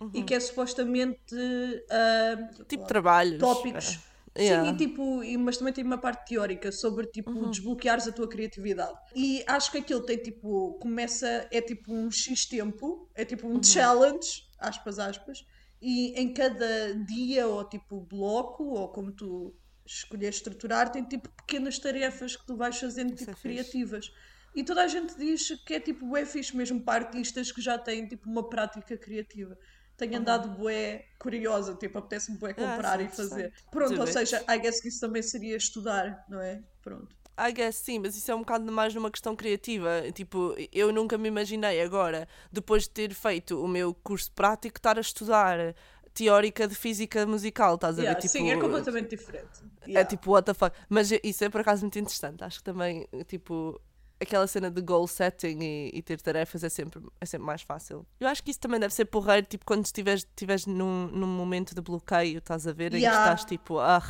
Uhum. 0.00 0.10
E 0.14 0.22
que 0.22 0.34
é 0.34 0.40
supostamente 0.40 1.34
uh, 1.34 2.64
tipo 2.64 2.84
trabalhos 2.86 3.38
tópicos 3.38 4.00
é. 4.08 4.12
Yeah. 4.38 4.66
Sim, 4.66 4.74
e, 4.74 4.76
tipo, 4.78 5.22
e, 5.22 5.36
mas 5.36 5.58
também 5.58 5.74
tem 5.74 5.84
uma 5.84 5.98
parte 5.98 6.28
teórica 6.28 6.72
sobre 6.72 7.06
tipo 7.06 7.30
uhum. 7.30 7.50
desbloqueares 7.50 8.08
a 8.08 8.12
tua 8.12 8.28
criatividade. 8.28 8.98
E 9.14 9.44
acho 9.46 9.70
que 9.70 9.78
aquilo 9.78 10.00
tem 10.00 10.16
tipo, 10.16 10.78
começa, 10.80 11.46
é 11.50 11.60
tipo 11.60 11.92
um 11.92 12.10
X 12.10 12.46
tempo, 12.46 13.10
é 13.14 13.24
tipo 13.24 13.46
um 13.46 13.56
uhum. 13.56 13.62
challenge, 13.62 14.44
aspas, 14.58 14.98
aspas, 14.98 15.44
e 15.80 16.18
em 16.18 16.32
cada 16.32 16.94
dia 17.04 17.46
ou 17.46 17.62
tipo 17.68 18.00
bloco, 18.00 18.64
ou 18.64 18.88
como 18.88 19.12
tu 19.12 19.54
escolher 19.98 20.28
estruturar, 20.28 20.90
tem 20.90 21.04
tipo 21.04 21.28
pequenas 21.30 21.78
tarefas 21.78 22.36
que 22.36 22.46
tu 22.46 22.56
vais 22.56 22.78
fazendo 22.78 23.14
tipo 23.14 23.30
é 23.30 23.34
criativas. 23.34 24.06
Fixe. 24.06 24.32
E 24.54 24.62
toda 24.62 24.82
a 24.82 24.88
gente 24.88 25.16
diz 25.16 25.48
que 25.64 25.74
é 25.74 25.80
tipo 25.80 26.16
é 26.16 26.26
fixe 26.26 26.56
mesmo 26.56 26.80
para 26.80 27.04
artistas 27.04 27.50
que 27.50 27.60
já 27.60 27.78
têm 27.78 28.06
tipo 28.06 28.28
uma 28.28 28.48
prática 28.48 28.96
criativa. 28.96 29.56
Tenho 29.96 30.18
andado 30.18 30.48
uhum. 30.48 30.54
bué 30.56 31.06
curiosa, 31.18 31.74
tipo, 31.74 31.98
apetece-me 31.98 32.38
bué 32.38 32.50
ah, 32.50 32.54
comprar 32.54 32.94
ah, 32.94 32.98
sim, 32.98 33.04
e 33.04 33.08
fazer. 33.08 33.52
Sim. 33.54 33.64
Pronto, 33.70 34.00
ou 34.00 34.06
seja, 34.06 34.44
I 34.48 34.58
guess 34.58 34.80
que 34.80 34.88
isso 34.88 35.00
também 35.00 35.22
seria 35.22 35.56
estudar, 35.56 36.24
não 36.28 36.40
é? 36.40 36.62
Pronto. 36.82 37.14
I 37.38 37.52
guess 37.52 37.76
sim, 37.76 37.98
mas 37.98 38.16
isso 38.16 38.30
é 38.30 38.34
um 38.34 38.40
bocado 38.40 38.70
mais 38.70 38.94
numa 38.94 39.10
questão 39.10 39.34
criativa. 39.34 40.02
Tipo, 40.12 40.54
eu 40.72 40.92
nunca 40.92 41.16
me 41.16 41.28
imaginei 41.28 41.80
agora, 41.80 42.28
depois 42.50 42.84
de 42.84 42.90
ter 42.90 43.14
feito 43.14 43.62
o 43.62 43.68
meu 43.68 43.94
curso 43.94 44.30
prático, 44.32 44.78
estar 44.78 44.98
a 44.98 45.00
estudar 45.00 45.74
teórica 46.14 46.68
de 46.68 46.74
física 46.74 47.26
musical, 47.26 47.74
estás 47.76 47.98
a 47.98 48.02
yeah, 48.02 48.18
ver? 48.18 48.26
Tipo, 48.26 48.32
sim, 48.32 48.50
é 48.50 48.56
completamente 48.56 49.10
diferente. 49.10 49.62
É 49.82 49.86
yeah. 49.88 50.00
É 50.00 50.04
tipo, 50.04 50.30
what 50.30 50.44
the 50.46 50.54
fuck. 50.54 50.76
Mas 50.88 51.10
isso 51.22 51.44
é 51.44 51.48
por 51.48 51.60
acaso 51.60 51.82
muito 51.82 51.98
interessante. 51.98 52.44
Acho 52.44 52.58
que 52.58 52.64
também, 52.64 53.08
tipo, 53.26 53.80
aquela 54.22 54.46
cena 54.46 54.70
de 54.70 54.80
goal 54.80 55.06
setting 55.06 55.58
e, 55.60 55.90
e, 55.92 56.02
ter 56.02 56.20
tarefas 56.20 56.62
é 56.62 56.68
sempre, 56.68 57.02
é 57.20 57.26
sempre 57.26 57.46
mais 57.46 57.62
fácil. 57.62 58.06
Eu 58.20 58.28
acho 58.28 58.42
que 58.42 58.50
isso 58.50 58.60
também 58.60 58.78
deve 58.78 58.94
ser 58.94 59.04
porreiro, 59.06 59.46
tipo, 59.46 59.64
quando 59.64 59.84
estiveres, 59.84 60.22
estiveres 60.22 60.66
num, 60.66 61.08
num 61.08 61.26
momento 61.26 61.74
de 61.74 61.80
bloqueio, 61.80 62.38
estás 62.38 62.66
a 62.66 62.72
ver, 62.72 62.94
yeah. 62.94 62.98
em 62.98 63.10
que 63.10 63.30
estás 63.30 63.44
tipo, 63.44 63.78
ah, 63.78 64.02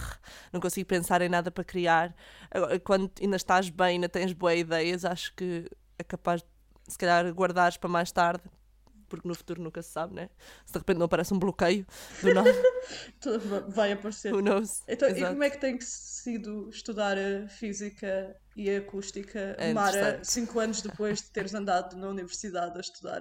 não 0.53 0.61
consigo 0.61 0.87
pensar 0.87 1.23
em 1.23 1.29
nada 1.29 1.51
para 1.51 1.65
criar. 1.65 2.15
Quando 2.85 3.11
ainda 3.21 3.37
estás 3.37 3.71
bem, 3.71 3.95
ainda 3.95 4.09
tens 4.09 4.33
boas 4.33 4.59
ideias, 4.59 5.05
acho 5.05 5.35
que 5.35 5.69
é 5.99 6.05
capaz 6.05 6.43
de, 6.43 6.49
se 6.89 6.99
calhar, 6.99 7.33
guardares 7.33 7.77
para 7.77 7.89
mais 7.89 8.13
tarde, 8.13 8.43
porque 9.13 9.29
no 9.29 9.35
futuro 9.35 9.61
nunca 9.61 9.83
se 9.83 9.91
sabe, 9.91 10.15
né? 10.15 10.31
Se 10.65 10.73
de 10.73 10.79
repente 10.79 10.97
não 10.97 11.05
aparece 11.05 11.35
um 11.35 11.39
bloqueio 11.39 11.87
do 12.23 12.33
nada. 12.33 12.51
Vai 13.69 13.93
aparecer. 13.93 14.33
Who 14.33 14.41
knows? 14.41 14.83
Então, 14.89 15.11
e 15.11 15.21
como 15.21 15.45
é 15.45 15.51
que 15.51 15.61
tem 15.61 15.79
sido 15.83 16.71
estudar 16.71 17.19
a 17.19 17.47
física 17.47 18.35
e 18.57 18.71
a 18.71 18.79
acústica, 18.79 19.55
é 19.59 19.75
Mara, 19.75 20.25
cinco 20.25 20.59
anos 20.59 20.81
depois 20.81 21.21
de 21.21 21.31
teres 21.31 21.53
andado 21.53 21.95
na 21.95 22.09
universidade 22.09 22.79
a 22.79 22.81
estudar? 22.81 23.21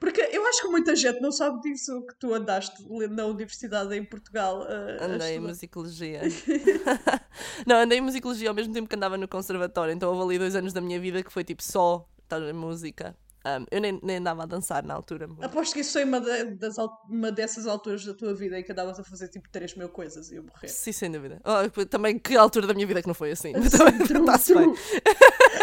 Porque 0.00 0.22
eu 0.32 0.46
acho 0.46 0.62
que 0.62 0.68
muita 0.68 0.96
gente 0.96 1.20
não 1.20 1.30
sabe 1.30 1.60
disso, 1.60 2.06
que 2.06 2.14
tu 2.18 2.32
andaste 2.32 2.82
na 3.10 3.26
universidade 3.26 3.94
em 3.94 4.02
Portugal. 4.02 4.62
A, 4.62 5.04
andei 5.04 5.32
a 5.32 5.34
em 5.34 5.40
musicologia. 5.40 6.22
não, 7.66 7.76
andei 7.76 7.98
em 7.98 8.00
musicologia 8.00 8.48
ao 8.48 8.54
mesmo 8.54 8.72
tempo 8.72 8.88
que 8.88 8.96
andava 8.96 9.18
no 9.18 9.28
conservatório, 9.28 9.92
então 9.92 10.10
houve 10.10 10.22
ali 10.22 10.38
dois 10.38 10.56
anos 10.56 10.72
da 10.72 10.80
minha 10.80 10.98
vida 10.98 11.22
que 11.22 11.30
foi 11.30 11.44
tipo 11.44 11.62
só 11.62 12.08
estar 12.22 12.40
em 12.40 12.54
música. 12.54 13.14
Um, 13.44 13.66
eu 13.70 13.80
nem, 13.80 13.98
nem 14.02 14.16
andava 14.18 14.44
a 14.44 14.46
dançar 14.46 14.84
na 14.84 14.94
altura. 14.94 15.26
Mas... 15.26 15.44
Aposto 15.44 15.74
que 15.74 15.80
isso 15.80 15.92
foi 15.92 16.04
uma, 16.04 16.20
de, 16.20 16.44
das, 16.54 16.76
uma 17.08 17.32
dessas 17.32 17.66
alturas 17.66 18.04
da 18.04 18.14
tua 18.14 18.34
vida 18.34 18.58
em 18.58 18.62
que 18.62 18.70
andavas 18.70 19.00
a 19.00 19.04
fazer 19.04 19.28
tipo 19.28 19.48
3 19.48 19.74
mil 19.74 19.88
coisas 19.88 20.30
e 20.30 20.36
eu 20.36 20.44
morrer. 20.44 20.68
Sim, 20.68 20.92
sem 20.92 21.10
dúvida. 21.10 21.40
Oh, 21.44 21.84
também 21.86 22.18
que 22.18 22.36
altura 22.36 22.66
da 22.66 22.74
minha 22.74 22.86
vida 22.86 23.02
que 23.02 23.08
não 23.08 23.14
foi 23.14 23.32
assim. 23.32 23.52
Está-se 23.58 24.54
bem. 24.54 24.74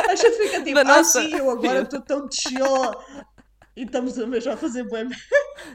A 0.09 0.15
gente 0.15 0.37
fica 0.37 0.63
tipo, 0.63 0.79
ah 0.79 1.03
sim, 1.03 1.35
eu 1.35 1.49
agora 1.49 1.83
estou 1.83 2.01
tão 2.01 2.27
chill. 2.31 2.65
E 3.79 3.83
estamos 3.83 4.17
mesmo 4.17 4.51
a 4.51 4.57
fazer 4.57 4.83
bem. 4.89 5.07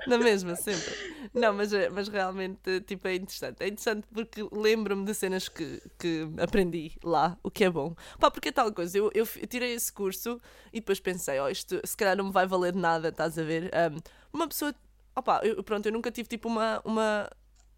Na 0.06 0.18
mesma, 0.18 0.54
sempre. 0.56 0.92
Não, 1.32 1.54
mas, 1.54 1.72
é, 1.72 1.88
mas 1.88 2.06
realmente 2.06 2.82
tipo, 2.82 3.08
é 3.08 3.14
interessante. 3.14 3.62
É 3.62 3.66
interessante 3.66 4.06
porque 4.12 4.46
lembro-me 4.52 5.06
de 5.06 5.14
cenas 5.14 5.48
que, 5.48 5.80
que 5.98 6.28
aprendi 6.38 6.92
lá, 7.02 7.38
o 7.42 7.50
que 7.50 7.64
é 7.64 7.70
bom. 7.70 7.96
Pá, 8.20 8.30
porque 8.30 8.50
é 8.50 8.52
tal 8.52 8.70
coisa, 8.74 8.98
eu, 8.98 9.10
eu, 9.14 9.26
tirei 9.46 9.72
esse 9.72 9.90
curso 9.90 10.38
e 10.70 10.80
depois 10.80 11.00
pensei, 11.00 11.40
ó, 11.40 11.46
oh, 11.46 11.48
isto 11.48 11.80
se 11.82 11.96
calhar 11.96 12.14
não 12.14 12.26
me 12.26 12.30
vai 12.30 12.46
valer 12.46 12.74
nada, 12.74 13.08
estás 13.08 13.38
a 13.38 13.42
ver? 13.42 13.70
Um, 13.72 13.98
uma 14.34 14.48
pessoa. 14.48 14.74
Opá, 15.16 15.40
pronto, 15.64 15.86
eu 15.86 15.92
nunca 15.92 16.10
tive 16.10 16.28
tipo 16.28 16.46
uma, 16.46 16.82
uma 16.84 17.30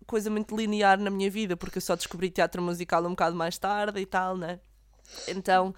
coisa 0.09 0.29
muito 0.29 0.57
linear 0.57 0.99
na 0.99 1.11
minha 1.11 1.31
vida, 1.31 1.57
porque 1.57 1.79
eu 1.79 1.83
só 1.83 1.95
descobri 1.95 2.31
teatro 2.31 2.61
musical 2.61 3.05
um 3.07 3.11
bocado 3.11 3.37
mais 3.37 3.57
tarde 3.59 4.01
e 4.01 4.07
tal, 4.07 4.37
né? 4.37 4.59
Então 5.29 5.73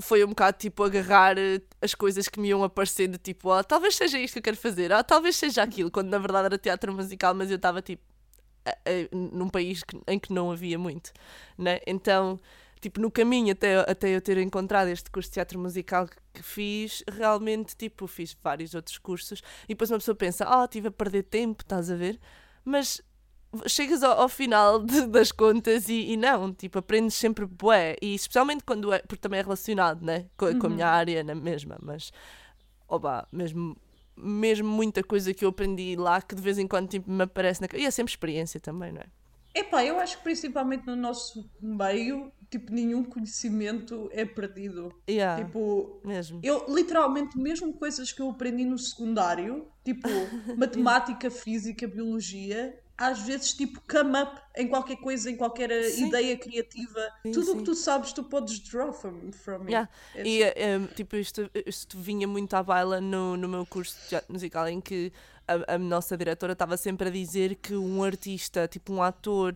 foi 0.00 0.24
um 0.24 0.28
bocado 0.28 0.58
tipo 0.58 0.82
agarrar 0.82 1.38
eh, 1.38 1.60
as 1.80 1.94
coisas 1.94 2.28
que 2.28 2.40
me 2.40 2.48
iam 2.48 2.62
aparecendo, 2.62 3.18
tipo, 3.18 3.50
oh, 3.50 3.64
talvez 3.64 3.96
seja 3.96 4.18
isto 4.18 4.34
que 4.34 4.38
eu 4.38 4.42
quero 4.42 4.56
fazer, 4.56 4.92
oh, 4.92 5.04
talvez 5.04 5.36
seja 5.36 5.62
aquilo, 5.62 5.90
quando 5.90 6.08
na 6.08 6.18
verdade 6.18 6.46
era 6.46 6.58
teatro 6.58 6.92
musical, 6.92 7.34
mas 7.34 7.50
eu 7.50 7.56
estava 7.56 7.82
tipo 7.82 8.02
a, 8.64 8.70
a, 8.70 9.16
num 9.16 9.48
país 9.48 9.82
que, 9.82 10.00
em 10.06 10.18
que 10.18 10.32
não 10.32 10.50
havia 10.50 10.78
muito, 10.78 11.12
né? 11.56 11.80
Então, 11.86 12.40
tipo, 12.80 13.00
no 13.00 13.10
caminho 13.10 13.52
até, 13.52 13.78
até 13.78 14.14
eu 14.14 14.20
ter 14.20 14.38
encontrado 14.38 14.88
este 14.88 15.10
curso 15.10 15.28
de 15.28 15.34
teatro 15.34 15.58
musical 15.58 16.06
que, 16.06 16.16
que 16.34 16.42
fiz, 16.42 17.02
realmente, 17.10 17.76
tipo, 17.76 18.06
fiz 18.06 18.36
vários 18.42 18.74
outros 18.74 18.98
cursos 18.98 19.42
e 19.64 19.68
depois 19.68 19.90
uma 19.90 19.98
pessoa 19.98 20.14
pensa, 20.14 20.44
ah, 20.44 20.62
oh, 20.62 20.64
estive 20.64 20.88
a 20.88 20.90
perder 20.92 21.24
tempo, 21.24 21.62
estás 21.62 21.90
a 21.90 21.96
ver? 21.96 22.18
Mas 22.64 23.02
chegas 23.66 24.02
ao, 24.02 24.20
ao 24.22 24.28
final 24.28 24.78
de, 24.78 25.06
das 25.06 25.32
contas 25.32 25.88
e, 25.88 26.12
e, 26.12 26.16
não, 26.16 26.52
tipo, 26.52 26.78
aprendes 26.78 27.14
sempre 27.14 27.44
bué, 27.44 27.96
e 28.00 28.14
especialmente 28.14 28.64
quando 28.64 28.92
é, 28.92 29.00
porque 29.00 29.16
também 29.16 29.40
é 29.40 29.42
relacionado, 29.42 30.04
né, 30.04 30.26
com, 30.36 30.46
uhum. 30.46 30.58
com 30.58 30.66
a 30.66 30.70
minha 30.70 30.86
uhum. 30.86 30.92
área 30.92 31.24
na 31.24 31.34
mesma, 31.34 31.76
mas, 31.82 32.12
oba, 32.88 33.26
mesmo, 33.32 33.76
mesmo 34.16 34.68
muita 34.68 35.02
coisa 35.02 35.34
que 35.34 35.44
eu 35.44 35.48
aprendi 35.48 35.96
lá 35.96 36.20
que 36.20 36.34
de 36.34 36.42
vez 36.42 36.58
em 36.58 36.66
quando 36.66 36.88
tipo, 36.88 37.10
me 37.10 37.24
aparece 37.24 37.60
na 37.60 37.68
e 37.74 37.84
é 37.84 37.90
sempre 37.90 38.12
experiência 38.12 38.60
também, 38.60 38.92
não 38.92 39.00
é? 39.00 39.06
Epá, 39.52 39.84
eu 39.84 39.98
acho 39.98 40.18
que 40.18 40.22
principalmente 40.22 40.86
no 40.86 40.94
nosso 40.94 41.50
meio, 41.60 42.30
tipo, 42.48 42.72
nenhum 42.72 43.02
conhecimento 43.02 44.08
é 44.12 44.24
perdido. 44.24 44.94
Yeah, 45.08 45.44
tipo, 45.44 46.00
mesmo. 46.04 46.40
eu 46.42 46.66
literalmente, 46.68 47.36
mesmo 47.36 47.72
coisas 47.72 48.12
que 48.12 48.22
eu 48.22 48.30
aprendi 48.30 48.64
no 48.64 48.78
secundário, 48.78 49.66
tipo, 49.84 50.08
matemática, 50.56 51.28
física, 51.30 51.88
biologia, 51.88 52.78
às 53.00 53.18
vezes 53.20 53.54
tipo 53.54 53.80
come 53.90 54.20
up 54.20 54.38
em 54.54 54.68
qualquer 54.68 54.96
coisa, 54.96 55.30
em 55.30 55.36
qualquer 55.36 55.70
eh, 55.70 55.88
sim. 55.88 56.08
ideia 56.08 56.36
criativa. 56.36 57.00
Sim, 57.22 57.32
Tudo 57.32 57.52
o 57.52 57.56
que 57.56 57.62
tu 57.62 57.74
sabes, 57.74 58.12
tu 58.12 58.22
podes 58.22 58.58
draw 58.60 58.92
from, 58.92 59.32
from 59.32 59.66
yeah. 59.66 59.88
it. 60.14 60.28
E 60.28 60.42
um, 60.42 60.44
eh, 60.44 60.54
eh, 60.54 60.86
tipo, 60.94 61.16
isto, 61.16 61.50
isto 61.64 61.98
vinha 61.98 62.28
muito 62.28 62.52
à 62.54 62.62
baila 62.62 63.00
no, 63.00 63.38
no 63.38 63.48
meu 63.48 63.64
curso 63.64 63.98
de 64.02 64.08
teatro 64.10 64.30
musical, 64.30 64.68
em 64.68 64.82
que 64.82 65.10
a, 65.48 65.76
a 65.76 65.78
nossa 65.78 66.14
diretora 66.14 66.52
estava 66.52 66.76
sempre 66.76 67.08
a 67.08 67.10
dizer 67.10 67.54
que 67.54 67.74
um 67.74 68.04
artista, 68.04 68.68
tipo 68.68 68.92
um 68.92 69.02
ator. 69.02 69.54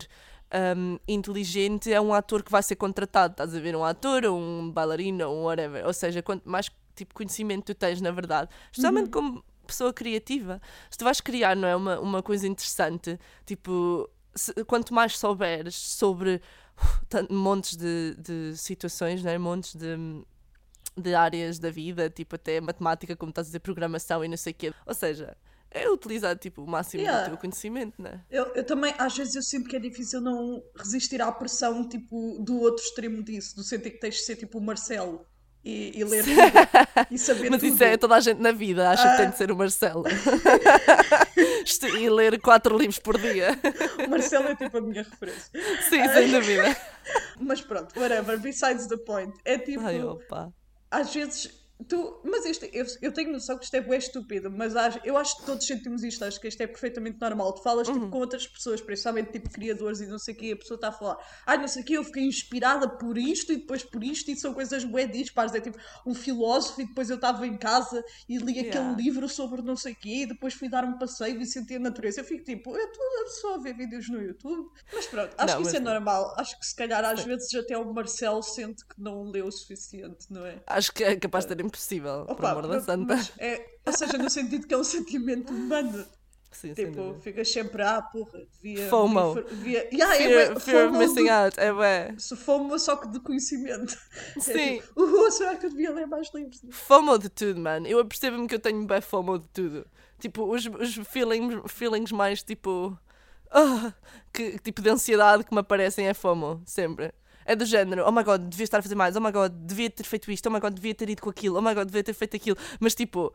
Um, 0.77 0.99
inteligente 1.07 1.91
é 1.91 1.99
um 1.99 2.13
ator 2.13 2.41
que 2.41 2.51
vai 2.51 2.63
ser 2.63 2.75
contratado, 2.75 3.33
estás 3.33 3.53
a 3.53 3.59
ver? 3.59 3.75
Um 3.75 3.83
ator, 3.83 4.23
ou 4.25 4.39
um 4.39 4.71
bailarino, 4.71 5.27
ou 5.27 5.37
um 5.37 5.43
whatever. 5.45 5.85
Ou 5.85 5.91
seja, 5.91 6.21
quanto 6.21 6.47
mais 6.49 6.71
tipo 6.95 7.13
conhecimento 7.13 7.65
tu 7.65 7.75
tens, 7.75 7.99
na 7.99 8.11
verdade, 8.11 8.49
especialmente 8.71 9.07
uhum. 9.07 9.11
como 9.11 9.43
pessoa 9.65 9.91
criativa. 9.91 10.61
Se 10.89 10.97
tu 10.97 11.03
vais 11.03 11.19
criar, 11.19 11.55
não 11.55 11.67
é? 11.67 11.75
Uma, 11.75 11.99
uma 11.99 12.23
coisa 12.23 12.47
interessante, 12.47 13.19
tipo, 13.45 14.09
se, 14.33 14.53
quanto 14.65 14.93
mais 14.93 15.17
souberes 15.17 15.75
sobre 15.75 16.41
uh, 17.13 17.33
montes 17.33 17.75
de, 17.75 18.15
de 18.17 18.57
situações, 18.57 19.23
não 19.23 19.31
é? 19.31 19.37
Montes 19.37 19.75
de 19.75 19.97
de 20.97 21.13
áreas 21.13 21.59
da 21.59 21.69
vida, 21.69 22.09
tipo 22.09 22.35
até 22.35 22.61
matemática, 22.61 23.15
como 23.15 23.29
estás 23.29 23.47
a 23.47 23.49
dizer, 23.49 23.59
programação 23.59 24.23
e 24.23 24.27
não 24.27 24.37
sei 24.37 24.53
o 24.53 24.55
quê. 24.55 24.73
Ou 24.85 24.93
seja, 24.93 25.35
é 25.69 25.89
utilizar 25.89 26.37
tipo, 26.37 26.63
o 26.63 26.67
máximo 26.67 27.03
yeah. 27.03 27.23
do 27.23 27.31
teu 27.31 27.37
conhecimento, 27.37 28.01
né? 28.01 28.23
Eu, 28.29 28.45
eu 28.55 28.65
também, 28.65 28.93
às 28.97 29.15
vezes, 29.15 29.35
eu 29.35 29.43
sinto 29.43 29.67
que 29.67 29.75
é 29.75 29.79
difícil 29.79 30.21
não 30.21 30.63
resistir 30.75 31.21
à 31.21 31.31
pressão 31.31 31.87
tipo, 31.87 32.37
do 32.39 32.61
outro 32.61 32.83
extremo 32.83 33.21
disso, 33.21 33.55
do 33.55 33.63
sentido 33.63 33.91
que 33.93 33.99
tens 33.99 34.15
de 34.15 34.21
ser 34.21 34.37
tipo 34.37 34.57
o 34.57 34.61
Marcelo 34.61 35.25
e, 35.65 35.99
e 35.99 36.03
ler 36.03 36.23
e 37.09 37.17
saber 37.17 37.49
Mas 37.49 37.59
tudo. 37.59 37.73
isso 37.73 37.83
é 37.83 37.97
toda 37.97 38.15
a 38.15 38.19
gente 38.19 38.39
na 38.39 38.51
vida, 38.51 38.87
acha 38.87 39.03
ah. 39.03 39.11
que 39.11 39.17
tem 39.17 39.29
de 39.31 39.37
ser 39.37 39.51
o 39.51 39.55
Marcelo. 39.55 40.03
e 41.99 42.09
ler 42.09 42.39
quatro 42.39 42.77
livros 42.77 42.99
por 42.99 43.19
dia. 43.19 43.59
O 44.05 44.09
Marcelo 44.09 44.47
é 44.49 44.55
tipo 44.55 44.77
a 44.77 44.81
minha 44.81 45.01
referência. 45.01 45.49
Sim, 45.89 46.01
ah. 46.01 46.13
sem 46.13 46.31
dúvida. 46.31 46.77
Mas 47.39 47.61
pronto, 47.61 47.99
whatever, 47.99 48.39
besides 48.39 48.85
the 48.85 48.97
point. 48.97 49.33
É 49.43 49.57
tipo. 49.57 49.83
Ai, 49.85 50.03
opa. 50.03 50.53
Às 50.91 51.13
vezes 51.13 51.64
Tu, 51.89 52.21
mas 52.23 52.45
isto, 52.45 52.65
eu, 52.71 52.85
eu 53.01 53.11
tenho 53.11 53.33
noção 53.33 53.57
que 53.57 53.65
isto 53.65 53.73
é 53.75 53.81
bem 53.81 53.97
estúpido, 53.97 54.49
mas 54.49 54.77
acho, 54.77 54.99
eu 55.03 55.17
acho 55.17 55.37
que 55.37 55.45
todos 55.45 55.67
sentimos 55.67 56.03
isto, 56.03 56.23
acho 56.23 56.39
que 56.39 56.47
isto 56.47 56.61
é 56.61 56.67
perfeitamente 56.67 57.19
normal. 57.19 57.53
Tu 57.53 57.61
falas 57.61 57.85
tipo, 57.85 57.99
uhum. 57.99 58.09
com 58.09 58.19
outras 58.19 58.47
pessoas, 58.47 58.79
principalmente 58.79 59.33
tipo 59.33 59.49
criadores 59.49 59.99
e 59.99 60.07
não 60.07 60.17
sei 60.17 60.33
o 60.33 60.37
que, 60.37 60.51
a 60.53 60.55
pessoa 60.55 60.75
está 60.75 60.87
a 60.87 60.91
falar, 60.93 61.17
ah, 61.45 61.57
não 61.57 61.67
sei 61.67 61.81
o 61.81 61.85
que, 61.85 61.93
eu 61.93 62.03
fiquei 62.05 62.23
inspirada 62.23 62.87
por 62.87 63.17
isto 63.17 63.51
e 63.51 63.57
depois 63.57 63.83
por 63.83 64.01
isto, 64.03 64.31
e 64.31 64.37
são 64.37 64.53
coisas 64.53 64.85
bué 64.85 65.05
dispares, 65.05 65.53
é 65.53 65.59
tipo 65.59 65.77
um 66.05 66.15
filósofo, 66.15 66.79
e 66.81 66.87
depois 66.87 67.09
eu 67.09 67.17
estava 67.17 67.45
em 67.45 67.57
casa 67.57 68.03
e 68.29 68.37
li 68.37 68.57
yeah. 68.57 68.69
aquele 68.69 69.03
livro 69.03 69.27
sobre 69.27 69.61
não 69.61 69.75
sei 69.75 69.91
o 69.91 69.95
que, 69.97 70.23
e 70.23 70.25
depois 70.25 70.53
fui 70.53 70.69
dar 70.69 70.85
um 70.85 70.97
passeio 70.97 71.41
e 71.41 71.45
senti 71.45 71.75
a 71.75 71.79
natureza. 71.79 72.21
Eu 72.21 72.25
fico 72.25 72.45
tipo, 72.45 72.75
eu 72.75 72.85
estou 72.85 73.27
só 73.41 73.55
a 73.55 73.57
ver 73.57 73.75
vídeos 73.75 74.07
no 74.09 74.21
YouTube, 74.21 74.69
mas 74.93 75.07
pronto, 75.07 75.35
acho 75.37 75.53
não, 75.53 75.61
que 75.61 75.67
isso 75.67 75.75
é 75.75 75.79
normal. 75.81 76.33
Acho 76.37 76.57
que 76.57 76.65
se 76.65 76.75
calhar 76.75 77.03
às 77.03 77.21
vezes 77.23 77.53
até 77.53 77.77
o 77.77 77.93
Marcelo 77.93 78.41
sente 78.41 78.85
que 78.85 78.99
não 78.99 79.23
leu 79.29 79.47
o 79.47 79.51
suficiente, 79.51 80.27
não 80.29 80.45
é? 80.45 80.63
Acho 80.65 80.93
que 80.93 81.03
é 81.03 81.17
capaz 81.17 81.43
de 81.45 81.49
ser 81.49 81.64
impossível, 81.65 82.21
Opa, 82.21 82.35
por 82.35 82.45
amor 82.45 82.67
da 82.67 82.81
santa. 82.81 83.15
É, 83.37 83.65
ou 83.85 83.93
seja, 83.93 84.17
no 84.17 84.29
sentido 84.29 84.67
que 84.67 84.73
é 84.73 84.77
um 84.77 84.83
sentimento 84.83 85.53
humano. 85.53 86.05
Sim, 86.55 86.73
tipo, 86.73 87.17
ficas 87.19 87.51
sempre, 87.51 87.83
ah, 87.83 88.01
porra, 88.01 88.39
devia. 88.53 88.87
FOMO. 88.87 89.43
Devia, 89.43 89.89
yeah, 89.91 90.15
fear, 90.15 90.31
é, 90.31 90.59
fear 90.59 90.89
of 90.89 90.97
missing 90.97 91.27
out, 91.27 91.59
é. 91.59 92.15
Se 92.17 92.33
FOMO 92.33 92.79
só 92.79 92.95
que 92.95 93.09
de 93.09 93.19
conhecimento. 93.19 93.97
Sim. 94.39 94.53
É 94.55 94.79
tipo, 94.79 95.01
uh, 95.01 95.31
será 95.31 95.55
que 95.57 95.65
eu 95.65 95.69
devia 95.69 95.91
ler 95.91 96.07
mais 96.07 96.33
livros? 96.33 96.61
FOMO 96.71 97.17
de 97.19 97.27
tudo, 97.27 97.59
mano. 97.59 97.85
Eu 97.87 98.05
percebo-me 98.05 98.47
que 98.47 98.55
eu 98.55 98.59
tenho 98.59 98.85
bem 98.85 99.01
FOMO 99.01 99.39
de 99.39 99.47
tudo. 99.49 99.85
Tipo, 100.17 100.45
os, 100.45 100.65
os 100.65 100.95
feelings, 101.07 101.61
feelings 101.67 102.11
mais 102.13 102.41
tipo. 102.41 102.97
Uh, 103.47 103.91
que, 104.31 104.57
tipo 104.59 104.81
de 104.81 104.89
ansiedade 104.89 105.43
que 105.43 105.53
me 105.53 105.59
aparecem 105.59 106.07
é 106.07 106.13
FOMO, 106.13 106.63
sempre. 106.65 107.13
É 107.45 107.55
do 107.55 107.65
género, 107.65 108.03
oh 108.07 108.11
my 108.11 108.23
god, 108.23 108.41
devia 108.49 108.63
estar 108.63 108.79
a 108.79 108.81
fazer 108.81 108.95
mais, 108.95 109.15
oh 109.15 109.21
my 109.21 109.31
god, 109.31 109.53
devia 109.53 109.89
ter 109.89 110.03
feito 110.03 110.31
isto, 110.31 110.47
oh 110.47 110.51
my 110.51 110.59
god, 110.59 110.73
devia 110.73 110.95
ter 110.95 111.09
ido 111.09 111.21
com 111.21 111.29
aquilo, 111.29 111.57
oh 111.57 111.61
my 111.61 111.73
god, 111.73 111.85
devia 111.85 112.03
ter 112.03 112.13
feito 112.13 112.35
aquilo. 112.35 112.57
Mas 112.79 112.95
tipo, 112.95 113.33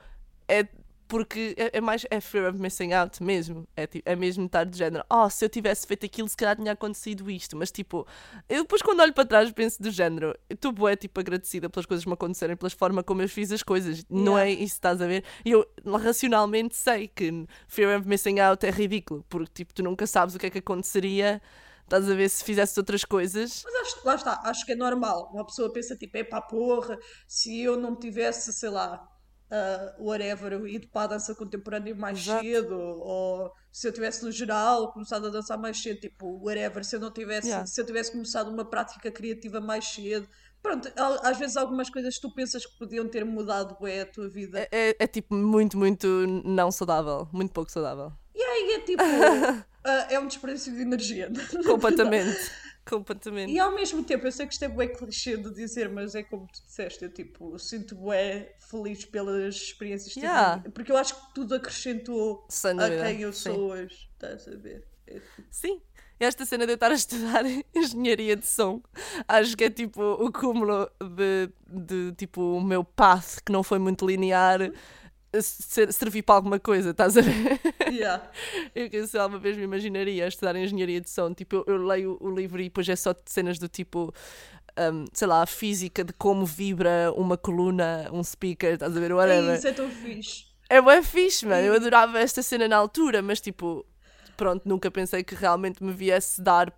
é 0.49 0.67
porque 1.11 1.57
é, 1.59 1.79
é, 1.79 1.81
mais 1.81 2.07
é 2.09 2.21
fear 2.21 2.49
of 2.49 2.59
missing 2.61 2.93
out 2.93 3.21
mesmo. 3.21 3.67
É, 3.77 3.89
é 4.05 4.15
mesmo 4.15 4.47
estar 4.47 4.63
de 4.63 4.79
género, 4.79 5.05
oh, 5.11 5.29
se 5.29 5.45
eu 5.45 5.49
tivesse 5.49 5.85
feito 5.85 6.07
aquilo, 6.07 6.29
se 6.29 6.37
calhar 6.37 6.55
tinha 6.55 6.71
acontecido 6.71 7.29
isto. 7.29 7.57
Mas 7.57 7.73
tipo, 7.73 8.07
eu 8.49 8.63
depois 8.63 8.81
quando 8.81 9.01
olho 9.01 9.13
para 9.13 9.27
trás 9.27 9.51
penso 9.51 9.83
do 9.83 9.91
género, 9.91 10.33
estou 10.49 10.89
é 10.89 10.95
tipo 10.95 11.19
agradecida 11.19 11.69
pelas 11.69 11.85
coisas 11.85 12.05
que 12.05 12.09
me 12.09 12.15
aconteceram, 12.15 12.57
pela 12.57 12.71
forma 12.71 13.03
como 13.03 13.23
eu 13.23 13.29
fiz 13.29 13.51
as 13.51 13.63
coisas. 13.63 14.05
Yeah. 14.09 14.25
Não 14.25 14.39
é 14.39 14.51
isso 14.51 14.59
que 14.59 14.65
estás 14.65 15.03
a 15.03 15.07
ver? 15.09 15.25
E 15.45 15.51
eu 15.51 15.67
racionalmente 16.01 16.77
sei 16.77 17.09
que 17.09 17.45
fear 17.67 17.99
of 17.99 18.07
missing 18.07 18.39
out 18.39 18.65
é 18.65 18.71
ridículo, 18.71 19.25
porque 19.29 19.51
tipo, 19.53 19.75
tu 19.75 19.83
nunca 19.83 20.07
sabes 20.07 20.37
o 20.37 20.39
que 20.39 20.47
é 20.47 20.51
que 20.51 20.59
aconteceria 20.59 21.43
Estás 21.91 22.09
a 22.09 22.15
ver 22.15 22.29
se 22.31 22.45
fizesse 22.45 22.79
outras 22.79 23.05
coisas. 23.05 23.63
Mas 23.65 23.75
acho, 23.75 24.07
lá 24.07 24.15
está, 24.15 24.41
acho 24.45 24.65
que 24.65 24.71
é 24.71 24.77
normal. 24.77 25.29
Uma 25.35 25.45
pessoa 25.45 25.73
pensa 25.73 25.97
tipo, 25.97 26.17
é 26.17 26.23
pá, 26.23 26.41
porra, 26.41 26.97
se 27.27 27.61
eu 27.63 27.77
não 27.77 27.97
tivesse, 27.99 28.53
sei 28.53 28.69
lá, 28.71 29.03
uh, 29.51 30.05
whatever, 30.09 30.53
ido 30.67 30.87
para 30.89 31.03
a 31.03 31.07
dança 31.09 31.35
contemporânea 31.35 31.93
mais 31.93 32.21
Exato. 32.21 32.45
cedo, 32.45 32.79
ou 32.79 33.51
se 33.73 33.89
eu 33.89 33.93
tivesse 33.93 34.25
no 34.25 34.31
geral 34.31 34.93
começado 34.93 35.27
a 35.27 35.31
dançar 35.31 35.59
mais 35.59 35.83
cedo, 35.83 35.99
tipo, 35.99 36.39
whatever, 36.45 36.85
se 36.85 36.95
eu 36.95 37.01
não 37.01 37.11
tivesse, 37.11 37.49
Yeah. 37.49 37.67
se 37.67 37.81
eu 37.81 37.85
tivesse 37.85 38.13
começado 38.13 38.49
uma 38.53 38.65
prática 38.65 39.11
criativa 39.11 39.61
mais 39.61 39.85
cedo. 39.89 40.29
Pronto, 40.63 40.89
às 41.25 41.39
vezes 41.39 41.57
algumas 41.57 41.91
coisas 41.91 42.21
tu 42.21 42.33
pensas 42.33 42.65
que 42.65 42.79
podiam 42.79 43.09
ter 43.09 43.25
mudado 43.25 43.77
bem 43.83 43.99
a 44.01 44.07
tua 44.07 44.29
vida. 44.29 44.61
É, 44.61 44.91
é- 44.91 44.97
é, 45.01 45.07
tipo 45.09 45.35
muito, 45.35 45.77
muito 45.77 46.07
não 46.45 46.71
saudável. 46.71 47.27
Muito 47.33 47.53
pouco 47.53 47.73
saudável. 47.73 48.13
E 48.33 48.41
aí 48.41 48.73
é 48.75 48.81
tipo, 48.81 49.03
ah, 49.85 50.07
é 50.11 50.19
um 50.19 50.27
desperdício 50.27 50.73
de 50.75 50.83
energia. 50.83 51.31
Completamente. 51.65 52.51
Completamente. 52.85 53.53
E 53.53 53.59
ao 53.59 53.73
mesmo 53.75 54.03
tempo, 54.03 54.27
eu 54.27 54.33
sei 54.33 54.47
que 54.47 54.53
isto 54.53 54.65
é 54.65 54.69
bué 54.69 54.89
clichê 54.89 55.37
de 55.37 55.55
dizer, 55.55 55.89
mas 55.89 56.15
é 56.15 56.23
como 56.23 56.47
tu 56.47 56.61
disseste, 56.67 57.05
eu 57.05 57.13
tipo, 57.13 57.59
sinto 57.59 57.95
bué 57.95 58.55
feliz 58.59 59.05
pelas 59.05 59.55
experiências 59.55 60.13
que 60.13 60.21
tive 60.21 60.27
Yeah. 60.27 60.57
vida, 60.57 60.71
porque 60.71 60.91
eu 60.91 60.97
acho 60.97 61.15
que 61.15 61.35
tudo 61.35 61.55
acrescentou 61.55 62.47
a 62.49 63.05
quem 63.05 63.21
eu 63.21 63.33
sim. 63.33 63.51
sou 63.51 63.71
hoje, 63.71 64.09
estás 64.13 64.49
a 64.49 64.57
ver? 64.57 64.87
É 65.07 65.15
tipo, 65.15 65.43
Sim. 65.51 65.81
Esta 66.19 66.45
cena 66.45 66.67
de 66.67 66.73
eu 66.73 66.75
estar 66.75 66.91
a 66.91 66.95
estudar 66.95 67.45
engenharia 67.75 68.37
de 68.37 68.47
som, 68.47 68.83
acho 69.27 69.57
que 69.57 69.65
é 69.65 69.71
tipo 69.71 70.03
o 70.03 70.31
cúmulo 70.31 70.91
de, 71.01 71.51
de 71.67 72.13
tipo 72.15 72.43
o 72.43 72.61
meu 72.63 72.85
path 72.85 73.41
que 73.45 73.51
não 73.51 73.63
foi 73.63 73.79
muito 73.79 74.07
linear 74.07 74.71
ser, 75.41 75.93
servir 75.93 76.23
para 76.23 76.35
alguma 76.35 76.59
coisa, 76.59 76.91
estás 76.91 77.17
a 77.17 77.21
ver? 77.21 77.61
yeah. 77.89 78.31
Eu 78.75 78.91
que 78.91 79.07
se 79.07 79.17
alguma 79.17 79.39
vez 79.39 79.57
me 79.57 79.63
imaginaria 79.63 80.27
estudar 80.27 80.57
engenharia 80.57 81.01
de 81.01 81.09
som, 81.09 81.33
tipo, 81.33 81.57
eu, 81.57 81.65
eu 81.67 81.77
leio 81.85 82.19
o 82.21 82.31
livro 82.31 82.61
e 82.61 82.65
depois 82.65 82.89
é 82.89 82.97
só 82.97 83.15
cenas 83.25 83.59
do 83.59 83.69
tipo, 83.69 84.13
um, 84.79 85.05
sei 85.13 85.29
lá, 85.29 85.43
a 85.43 85.47
física 85.47 86.03
de 86.03 86.13
como 86.13 86.45
vibra 86.45 87.13
uma 87.17 87.37
coluna, 87.37 88.09
um 88.13 88.23
speaker, 88.23 88.75
estás 88.75 88.97
a 88.97 89.01
ver, 89.01 89.13
whatever. 89.13 89.57
isso, 89.57 89.69
é 89.69 89.73
tão 89.73 89.89
fixe. 89.89 90.47
É 90.69 90.81
bem 90.81 91.03
fixe, 91.03 91.47
mano. 91.47 91.67
Eu 91.67 91.75
adorava 91.75 92.19
esta 92.19 92.43
cena 92.43 92.69
na 92.69 92.77
altura, 92.77 93.21
mas 93.23 93.41
tipo, 93.41 93.85
pronto, 94.37 94.69
nunca 94.69 94.91
pensei 94.91 95.23
que 95.23 95.35
realmente 95.35 95.83
me 95.83 95.93
viesse 95.93 96.41
dar 96.41 96.73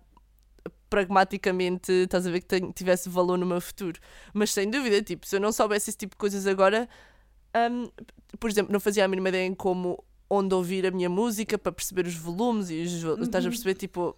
pragmaticamente, 0.89 1.91
estás 1.91 2.27
a 2.27 2.31
ver, 2.31 2.41
que 2.41 2.73
tivesse 2.73 3.09
valor 3.09 3.37
no 3.37 3.45
meu 3.45 3.59
futuro. 3.59 3.99
Mas 4.31 4.51
sem 4.51 4.69
dúvida, 4.69 5.01
tipo, 5.01 5.25
se 5.25 5.35
eu 5.35 5.39
não 5.39 5.51
soubesse 5.51 5.89
esse 5.89 5.97
tipo 5.97 6.11
de 6.11 6.17
coisas 6.17 6.45
agora, 6.45 6.87
hum, 7.71 7.89
por 8.39 8.49
exemplo, 8.49 8.71
não 8.73 8.79
fazia 8.79 9.05
a 9.05 9.07
mínima 9.07 9.29
ideia 9.29 9.45
em 9.45 9.53
como, 9.53 10.03
onde 10.29 10.53
ouvir 10.55 10.85
a 10.85 10.91
minha 10.91 11.09
música 11.09 11.57
para 11.57 11.71
perceber 11.71 12.05
os 12.07 12.15
volumes 12.15 12.69
e 12.69 12.81
os, 12.81 13.01
vo- 13.01 13.13
estás 13.23 13.45
a 13.45 13.49
perceber, 13.49 13.75
tipo, 13.75 14.15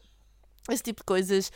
esse 0.70 0.84
tipo 0.84 1.02
de 1.02 1.06
coisas. 1.06 1.52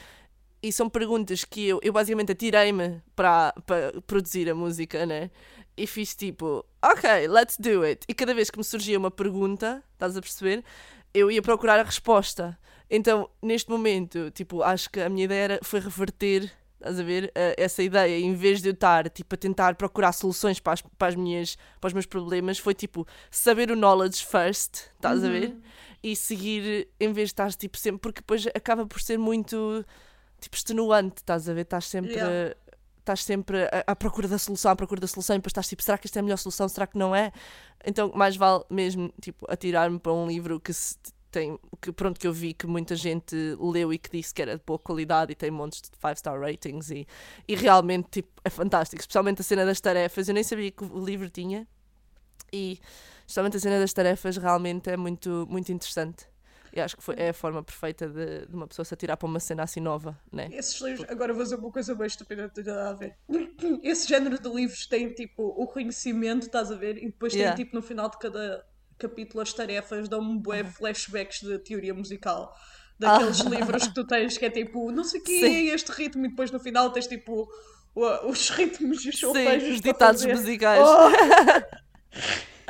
E 0.61 0.73
são 0.73 0.89
perguntas 0.89 1.45
que 1.45 1.67
eu, 1.67 1.79
eu 1.81 1.93
basicamente 1.93 2.33
atirei-me 2.33 3.01
para, 3.15 3.53
para 3.65 4.01
produzir 4.01 4.49
a 4.49 4.55
música, 4.55 5.05
né? 5.05 5.31
E 5.77 5.87
fiz 5.87 6.13
tipo, 6.13 6.65
ok, 6.83 7.27
let's 7.29 7.57
do 7.57 7.83
it. 7.83 8.05
E 8.09 8.13
cada 8.13 8.33
vez 8.33 8.49
que 8.49 8.57
me 8.57 8.63
surgia 8.65 8.97
uma 8.99 9.09
pergunta, 9.09 9.81
estás 9.93 10.17
a 10.17 10.21
perceber? 10.21 10.61
Eu 11.13 11.31
ia 11.31 11.41
procurar 11.41 11.79
a 11.79 11.83
resposta. 11.83 12.59
Então, 12.89 13.29
neste 13.41 13.69
momento, 13.69 14.29
tipo, 14.31 14.61
acho 14.61 14.89
que 14.89 14.99
a 14.99 15.07
minha 15.07 15.23
ideia 15.23 15.43
era, 15.43 15.59
foi 15.63 15.79
reverter, 15.79 16.51
estás 16.79 16.99
a 16.99 17.03
ver, 17.03 17.31
eh, 17.35 17.55
essa 17.57 17.83
ideia. 17.83 18.17
Em 18.19 18.33
vez 18.33 18.61
de 18.61 18.69
eu 18.69 18.73
estar, 18.73 19.09
tipo, 19.09 19.35
a 19.35 19.37
tentar 19.37 19.75
procurar 19.75 20.13
soluções 20.13 20.59
para, 20.59 20.73
as, 20.73 20.81
para, 20.81 21.07
as 21.09 21.15
minhas, 21.15 21.57
para 21.79 21.89
os 21.89 21.93
meus 21.93 22.05
problemas, 22.05 22.57
foi, 22.57 22.73
tipo, 22.73 23.05
saber 23.29 23.69
o 23.69 23.75
knowledge 23.75 24.25
first, 24.25 24.87
estás 24.95 25.23
a 25.23 25.29
ver? 25.29 25.55
E 26.01 26.15
seguir, 26.15 26.87
em 26.99 27.11
vez 27.11 27.29
de 27.29 27.33
estar, 27.33 27.53
tipo, 27.53 27.77
sempre... 27.77 27.99
Porque 27.99 28.21
depois 28.21 28.47
acaba 28.47 28.85
por 28.85 29.01
ser 29.01 29.17
muito, 29.19 29.85
tipo, 30.39 30.55
extenuante, 30.55 31.17
estás 31.17 31.49
a 31.49 31.53
ver? 31.53 31.61
Estás 31.61 31.85
sempre... 31.85 32.13
Yeah. 32.13 32.55
Estás 32.99 33.23
sempre 33.23 33.63
à, 33.63 33.85
à 33.87 33.95
procura 33.95 34.27
da 34.27 34.37
solução, 34.37 34.69
à 34.69 34.75
procura 34.75 35.01
da 35.01 35.07
solução, 35.07 35.35
e 35.35 35.39
depois 35.39 35.49
estás 35.49 35.67
tipo, 35.67 35.81
será 35.81 35.97
que 35.97 36.05
esta 36.05 36.19
é 36.19 36.21
a 36.21 36.23
melhor 36.23 36.37
solução? 36.37 36.69
Será 36.69 36.85
que 36.85 36.95
não 36.95 37.15
é? 37.15 37.31
Então, 37.83 38.11
mais 38.13 38.35
vale 38.35 38.63
mesmo, 38.69 39.11
tipo, 39.19 39.51
atirar-me 39.51 39.97
para 39.97 40.13
um 40.13 40.27
livro 40.27 40.59
que 40.59 40.71
se 40.71 40.95
tem, 41.29 41.59
que 41.81 41.91
pronto, 41.91 42.19
que 42.19 42.27
eu 42.27 42.33
vi 42.33 42.53
que 42.53 42.67
muita 42.67 42.95
gente 42.95 43.35
leu 43.59 43.93
e 43.93 43.97
que 43.97 44.09
disse 44.09 44.33
que 44.33 44.41
era 44.41 44.57
de 44.57 44.63
boa 44.65 44.79
qualidade 44.79 45.31
e 45.31 45.35
tem 45.35 45.51
montes 45.51 45.81
de 45.81 45.87
5 45.87 46.15
star 46.17 46.39
ratings 46.39 46.89
e, 46.91 47.07
e 47.47 47.55
realmente, 47.55 48.07
tipo, 48.09 48.29
é 48.43 48.49
fantástico. 48.49 49.01
Especialmente 49.01 49.41
a 49.41 49.43
cena 49.43 49.65
das 49.65 49.79
tarefas, 49.79 50.27
eu 50.27 50.33
nem 50.33 50.43
sabia 50.43 50.71
que 50.71 50.83
o 50.83 51.03
livro 51.03 51.29
tinha 51.29 51.67
e 52.51 52.79
especialmente 53.21 53.57
a 53.57 53.59
cena 53.59 53.79
das 53.79 53.93
tarefas 53.93 54.37
realmente 54.37 54.89
é 54.89 54.97
muito, 54.97 55.45
muito 55.49 55.71
interessante. 55.71 56.25
E 56.71 56.79
acho 56.79 56.95
que 56.97 57.03
foi, 57.03 57.15
é 57.17 57.29
a 57.29 57.33
forma 57.33 57.63
perfeita 57.63 58.07
de, 58.07 58.45
de 58.45 58.55
uma 58.55 58.67
pessoa 58.67 58.85
se 58.85 58.93
atirar 58.93 59.17
para 59.17 59.27
uma 59.27 59.39
cena 59.39 59.63
assim 59.63 59.79
nova, 59.79 60.19
né? 60.31 60.49
Esses 60.51 60.79
livros, 60.81 61.09
agora 61.09 61.33
vou 61.33 61.43
dizer 61.43 61.55
uma 61.55 61.71
coisa 61.71 61.95
bem 61.95 62.05
estúpida, 62.07 62.43
não 62.43 62.49
tem 62.49 62.63
nada 62.63 62.89
a 62.89 62.93
ver. 62.93 63.15
Esse 63.81 64.07
género 64.07 64.39
de 64.39 64.49
livros 64.49 64.85
tem 64.85 65.11
tipo 65.13 65.43
o 65.43 65.65
conhecimento, 65.65 66.45
estás 66.45 66.71
a 66.71 66.75
ver? 66.75 66.97
E 66.97 67.07
depois 67.07 67.33
Yeah. 67.33 67.55
tem 67.55 67.65
tipo 67.65 67.75
no 67.75 67.81
final 67.81 68.09
de 68.09 68.19
cada 68.19 68.63
capítulo 68.99 69.41
as 69.41 69.53
tarefas, 69.53 70.07
dão-me 70.09 70.37
bué 70.39 70.63
flashbacks 70.63 71.41
de 71.41 71.57
teoria 71.59 71.93
musical. 71.93 72.53
Daqueles 72.99 73.39
livros 73.39 73.87
que 73.87 73.93
tu 73.93 74.05
tens 74.05 74.37
que 74.37 74.45
é 74.45 74.49
tipo, 74.49 74.91
não 74.91 75.05
sei 75.05 75.21
o 75.21 75.23
que 75.23 75.37
Ah. 75.37 75.47
Sim. 75.47 75.69
é 75.69 75.73
este 75.73 75.89
ritmo, 75.91 76.25
e 76.25 76.29
depois 76.29 76.51
no 76.51 76.59
final 76.59 76.91
tens 76.91 77.07
tipo 77.07 77.49
os 77.95 78.49
ritmos 78.49 79.03
e 79.05 79.09
os 79.09 79.15
Sim, 79.15 79.21
solfejos 79.21 79.75
os 79.75 79.81
para 79.81 79.91
ditados 79.93 80.21
fazer. 80.21 80.35
musicais. 80.35 80.81
Oh! 80.85 81.09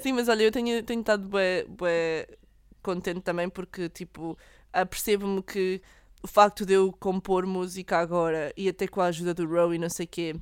Sim, 0.00 0.12
mas 0.12 0.28
olha, 0.28 0.42
eu 0.44 0.52
tenho, 0.52 0.82
tenho 0.82 1.00
estado 1.00 1.26
bué, 1.28 1.64
bué 1.64 2.26
contente 2.82 3.20
também 3.20 3.48
porque, 3.48 3.88
tipo, 3.88 4.36
apercebo-me 4.72 5.42
que 5.42 5.80
o 6.22 6.26
facto 6.28 6.64
de 6.66 6.74
eu 6.74 6.92
compor 6.92 7.46
música 7.46 7.98
agora 7.98 8.52
e 8.56 8.68
até 8.68 8.86
com 8.86 9.00
a 9.00 9.06
ajuda 9.06 9.32
do 9.34 9.46
Row 9.46 9.72
e 9.74 9.78
não 9.78 9.88
sei 9.88 10.06
o 10.06 10.08
quê, 10.08 10.36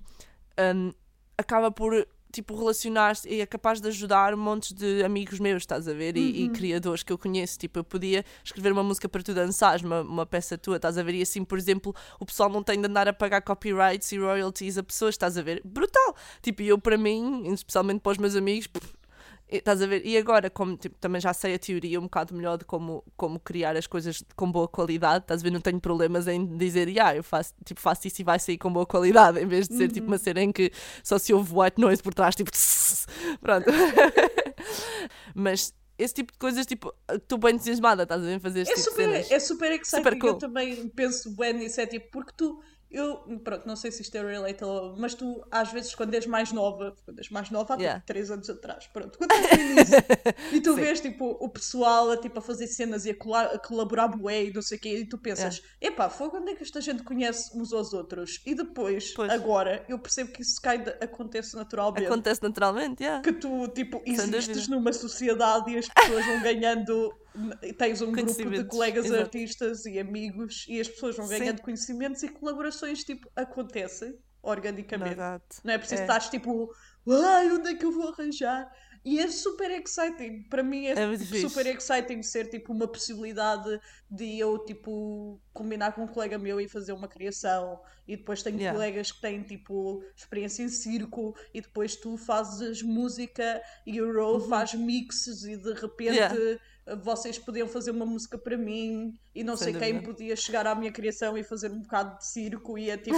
hum, 0.75 0.93
acaba 1.39 1.71
por, 1.71 2.07
tipo, 2.33 2.57
relacionar-se 2.57 3.29
e 3.29 3.41
é 3.41 3.47
capaz 3.47 3.81
de 3.81 3.89
ajudar 3.89 4.35
montes 4.35 4.73
de 4.73 5.05
amigos 5.05 5.39
meus, 5.39 5.63
estás 5.63 5.87
a 5.87 5.93
ver? 5.93 6.17
E, 6.17 6.45
e 6.45 6.49
criadores 6.49 7.03
que 7.03 7.13
eu 7.13 7.19
conheço. 7.19 7.59
Tipo, 7.59 7.81
eu 7.81 7.85
podia 7.85 8.25
escrever 8.43 8.73
uma 8.73 8.83
música 8.83 9.09
para 9.09 9.23
tu 9.23 9.35
dançares, 9.35 9.83
uma, 9.83 10.01
uma 10.01 10.27
peça 10.27 10.57
tua, 10.57 10.77
estás 10.77 10.97
a 10.97 11.03
ver? 11.03 11.15
E 11.15 11.23
assim, 11.23 11.45
por 11.45 11.59
exemplo, 11.59 11.95
o 12.19 12.25
pessoal 12.25 12.49
não 12.49 12.63
tem 12.63 12.81
de 12.81 12.87
andar 12.87 13.07
a 13.07 13.13
pagar 13.13 13.43
copyrights 13.43 14.11
e 14.13 14.19
royalties 14.19 14.79
a 14.79 14.83
pessoas, 14.83 15.15
estás 15.15 15.37
a 15.37 15.43
ver? 15.43 15.61
Brutal! 15.65 16.17
Tipo, 16.41 16.63
e 16.63 16.69
eu 16.69 16.79
para 16.79 16.97
mim, 16.97 17.53
especialmente 17.53 18.01
para 18.01 18.13
os 18.13 18.19
meus 18.19 18.35
amigos, 18.35 18.67
pff, 18.67 19.02
Estás 19.59 19.83
a 19.83 19.87
ver? 19.87 20.05
E 20.07 20.17
agora, 20.17 20.49
como 20.49 20.77
tipo, 20.77 20.97
também 20.99 21.21
já 21.21 21.33
sei 21.33 21.55
a 21.55 21.59
teoria 21.59 21.99
um 21.99 22.05
bocado 22.05 22.35
melhor 22.35 22.57
de 22.59 22.65
como, 22.65 23.05
como 23.17 23.39
criar 23.39 23.77
as 23.77 23.87
coisas 23.87 24.23
com 24.35 24.51
boa 24.51 24.67
qualidade, 24.67 25.25
estás 25.25 25.41
a 25.41 25.45
ver? 25.45 25.51
Não 25.51 25.61
tenho 25.61 25.81
problemas 25.81 26.27
em 26.27 26.57
dizer, 26.57 26.89
yeah, 26.89 27.17
eu 27.17 27.23
faço, 27.23 27.53
tipo, 27.65 27.81
faço 27.81 28.07
isso 28.09 28.21
e 28.21 28.25
vai 28.25 28.39
sair 28.39 28.59
com 28.59 28.73
boa 28.73 28.87
qualidade, 28.87 29.41
em 29.41 29.47
vez 29.47 29.69
de 29.69 29.77
ser 29.77 29.91
tipo 29.91 30.07
uma 30.07 30.19
cena 30.19 30.41
em 30.41 30.51
que 30.53 30.73
só 31.05 31.19
se 31.19 31.33
ouve 31.35 31.53
white 31.55 31.81
noise 31.81 32.03
por 32.03 32.15
trás, 32.15 32.35
tipo, 32.35 32.51
pronto. 33.41 33.67
Mas 35.35 35.75
esse 35.99 36.15
tipo 36.15 36.33
de 36.33 36.39
coisas, 36.39 36.67
tipo, 36.67 36.93
estou 37.11 37.39
bem 37.39 37.55
entusiasmada, 37.55 38.03
estás 38.03 38.23
a 38.23 38.25
ver? 38.25 38.41
Fazer 38.41 38.63
É 38.63 38.65
tipo 38.65 38.77
de 38.79 38.85
super, 38.85 39.09
é 39.11 39.39
super 39.39 39.73
exciting. 39.73 39.97
Super 39.97 40.19
cool. 40.19 40.31
Eu 40.31 40.39
também 40.39 40.89
penso 40.89 41.31
bem 41.37 41.53
nisso. 41.53 41.81
É 41.81 41.87
tipo, 41.87 42.11
porque 42.11 42.33
tu, 42.37 42.61
eu, 42.93 43.17
pronto, 43.43 43.67
não 43.67 43.75
sei 43.77 43.91
se 43.91 44.03
isto 44.03 44.15
é 44.17 44.23
relatable, 44.23 44.95
mas 45.01 45.15
tu, 45.15 45.45
às 45.51 45.73
vezes, 45.73 45.95
quando 45.95 46.15
és 46.15 46.27
mais 46.27 46.53
nova, 46.53 46.95
quando 47.05 47.19
és 47.19 47.29
mais 47.31 47.51
nova, 47.51 47.75
há 47.75 47.79
Yeah. 47.79 48.01
tipo 48.01 48.07
3 48.07 48.31
anos 48.31 48.51
atrás, 48.51 48.87
pronto, 48.93 49.19
quando 49.19 49.33
início, 49.33 49.97
e 50.53 50.61
tu 50.61 50.75
Sim. 50.77 50.81
vês, 50.81 51.01
tipo, 51.01 51.25
o 51.41 51.49
pessoal 51.49 52.11
a, 52.11 52.17
tipo, 52.17 52.39
a 52.39 52.43
fazer 52.43 52.67
cenas 52.67 53.05
e 53.07 53.11
a, 53.11 53.15
colar, 53.17 53.47
a 53.47 53.59
colaborar 53.59 54.09
bué 54.09 54.45
e 54.45 54.53
não 54.53 54.63
sei 54.63 54.79
o 54.79 54.81
quê, 54.81 54.99
e 54.99 55.05
tu 55.09 55.19
pensas, 55.19 55.63
epá, 55.81 56.09
foi 56.11 56.29
quando 56.31 56.49
é 56.51 56.55
que 56.55 56.63
esta 56.63 56.81
gente 56.81 57.03
conhece 57.03 57.57
uns 57.59 57.73
aos 57.73 57.93
outros? 57.93 58.41
E 58.47 58.55
depois, 58.55 59.13
Pois. 59.15 59.31
agora, 59.33 59.85
eu 59.89 59.99
percebo 59.99 60.33
que 60.33 60.43
isso 60.43 60.61
kind 60.61 60.87
of 60.87 60.97
acontece 61.01 61.57
naturalmente. 61.57 62.07
Acontece 62.07 62.43
naturalmente, 62.43 63.03
yeah. 63.03 63.23
que 63.23 63.33
tu, 63.33 63.69
tipo, 63.69 64.03
existes 64.07 64.47
dúvida. 64.67 64.77
numa 64.77 64.93
sociedade 64.93 65.71
e 65.73 65.79
as 65.79 65.89
pessoas 65.89 66.25
vão 66.27 66.43
ganhando. 66.43 67.13
Tens 67.79 68.01
um 68.03 68.13
grupo 68.13 68.51
de 68.51 68.65
colegas 68.65 69.07
exato. 69.07 69.23
artistas 69.23 69.87
e 69.87 69.99
amigos 69.99 70.67
e 70.69 70.81
as 70.81 70.89
pessoas 70.89 71.17
vão 71.17 71.27
Sim. 71.27 71.39
ganhando 71.39 71.63
conhecimentos 71.63 72.23
e 72.23 72.29
colaborações, 72.29 73.03
tipo, 73.05 73.31
acontecem 73.35 74.19
organicamente. 74.43 75.15
Exato. 75.15 75.57
Não 75.65 75.73
é 75.75 75.79
preciso 75.79 76.03
É. 76.03 76.05
estar 76.05 76.21
tipo, 76.29 76.73
ai, 77.09 77.51
onde 77.51 77.71
é 77.71 77.75
que 77.75 77.85
eu 77.85 77.93
vou 77.93 78.09
arranjar? 78.09 78.71
E 79.05 79.19
é 79.19 79.29
super 79.29 79.71
exciting. 79.71 80.43
Para 80.49 80.63
mim 80.63 80.87
é, 80.87 80.93
É 80.93 81.17
super 81.41 81.67
exciting 81.67 82.23
ser 82.23 82.49
tipo 82.49 82.73
uma 82.73 82.87
possibilidade 82.87 83.81
de 84.09 84.39
eu 84.39 84.59
tipo 84.65 85.41
combinar 85.53 85.93
com 85.93 86.05
um 86.05 86.07
colega 86.07 86.39
meu 86.39 86.61
e 86.61 86.69
fazer 86.69 86.93
uma 86.93 87.09
criação. 87.09 87.81
E 88.07 88.17
depois 88.17 88.43
tenho 88.43 88.59
Yeah. 88.59 88.77
colegas 88.79 89.11
que 89.11 89.21
têm 89.21 89.43
tipo 89.43 90.05
experiência 90.15 90.63
em 90.63 90.69
circo 90.69 91.35
e 91.53 91.61
depois 91.61 91.97
tu 91.97 92.17
fazes 92.17 92.81
música 92.83 93.61
e 93.87 94.01
o 94.01 94.13
Ro 94.13 94.41
faz 94.49 94.75
mixes 94.75 95.45
e 95.45 95.57
de 95.57 95.73
repente 95.73 96.11
Uhum. 96.11 96.17
Yeah. 96.17 96.61
vocês 97.03 97.39
podiam 97.39 97.67
fazer 97.67 97.91
uma 97.93 98.07
música 98.07 98.37
para 98.39 98.57
mim 98.57 99.15
e 99.35 99.43
não 99.43 99.57
Sem 99.57 99.73
sei 99.73 99.81
quem 99.81 100.01
podia 100.03 100.37
chegar 100.37 100.67
à 100.67 100.75
minha 100.75 100.93
criação 100.93 101.37
e 101.37 101.43
fazer 101.43 101.71
um 101.73 101.81
bocado 101.81 102.19
de 102.19 102.27
circo 102.27 102.79
e 102.79 102.89
é 102.91 102.97
tipo. 102.99 103.17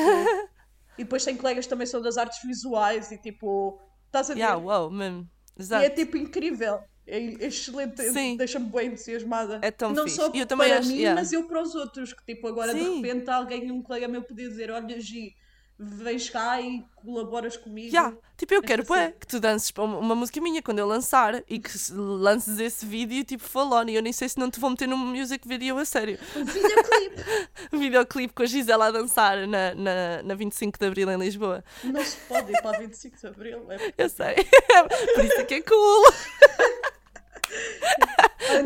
e 0.99 1.05
depois 1.05 1.25
tem 1.25 1.37
colegas 1.37 1.67
que 1.67 1.71
também 1.71 1.87
são 1.87 2.01
das 2.01 2.17
artes 2.17 2.41
visuais 2.43 3.11
e 3.11 3.19
tipo. 3.19 3.81
Estás 4.07 4.31
a 4.31 4.35
ver? 4.35 4.41
Yeah, 4.41 4.59
wow, 4.63 4.91
mesmo. 4.91 5.29
E 5.59 5.63
Exato. 5.63 5.85
é 5.85 5.91
tipo 5.91 6.17
incrível. 6.17 6.81
É 7.07 7.19
excelente, 7.19 8.03
Sim. 8.13 8.37
deixa-me 8.37 8.67
bem 8.71 8.89
entusiasmada. 8.89 9.59
É 9.63 9.71
tão 9.71 9.93
não 9.93 10.05
fixe. 10.05 10.17
só 10.17 10.31
E 10.35 10.39
eu 10.41 10.47
para 10.47 10.79
acho- 10.79 10.89
mim, 10.89 10.97
yeah. 10.97 11.21
mas 11.21 11.33
eu 11.35 11.47
para 11.47 11.61
os 11.63 11.75
outros. 11.75 12.15
Que 12.15 12.35
tipo, 12.35 12.49
agora 12.49 12.73
de 12.73 12.81
Sim. 12.81 13.03
repente 13.03 13.29
alguém, 13.29 13.71
um 13.71 13.83
colega 13.83 14.09
meu, 14.09 14.23
podia 14.23 14.49
dizer: 14.49 14.71
Olha, 14.71 14.99
Gi, 14.99 15.35
vens 15.79 16.31
cá 16.31 16.61
e 16.61 16.85
colaboras 16.97 17.57
comigo. 17.57 17.91
Já, 17.91 18.13
tipo, 18.37 18.55
eu 18.55 18.63
quero 18.63 18.83
Esta 18.83 18.95
cena. 18.95 19.13
que 19.13 19.27
tu 19.27 19.41
dances 19.41 19.71
para 19.71 19.85
uma, 19.85 19.99
uma 19.99 20.15
música 20.15 20.41
minha 20.41 20.63
quando 20.63 20.79
eu 20.79 20.87
lançar 20.87 21.43
e 21.49 21.59
que 21.59 21.71
lances 21.93 22.59
esse 22.59 22.87
vídeo 22.87 23.25
tipo 23.25 23.45
on. 23.59 23.89
E 23.89 23.95
eu 23.95 24.03
nem 24.03 24.13
sei 24.13 24.29
se 24.29 24.39
não 24.39 24.51
te 24.51 24.61
vou 24.61 24.71
meter 24.71 24.87
num 24.87 24.97
music 24.97 25.47
video 25.47 25.77
a 25.79 25.85
sério. 25.85 26.19
Um 26.37 26.45
videoclipe. 26.45 27.25
Videoclipe 27.73 28.35
com 28.35 28.43
a 28.43 28.47
Gisela 28.47 28.87
a 28.87 28.91
dançar 28.91 29.47
na, 29.47 29.75
na, 29.75 30.23
na 30.23 30.35
25 30.35 30.79
de 30.79 30.87
Abril 30.87 31.11
em 31.11 31.19
Lisboa. 31.19 31.65
não 31.83 32.05
se 32.05 32.17
pode 32.29 32.53
ir 32.53 32.63
para 32.63 32.79
25 32.79 33.17
de 33.19 33.27
Abril. 33.27 33.67
É 33.73 33.95
Eu 33.99 34.09
sei. 34.09 34.35
Por 35.15 35.25
isso 35.25 35.41
é 35.41 35.45
que 35.45 35.55
é 35.55 35.63
cool. 35.63 36.05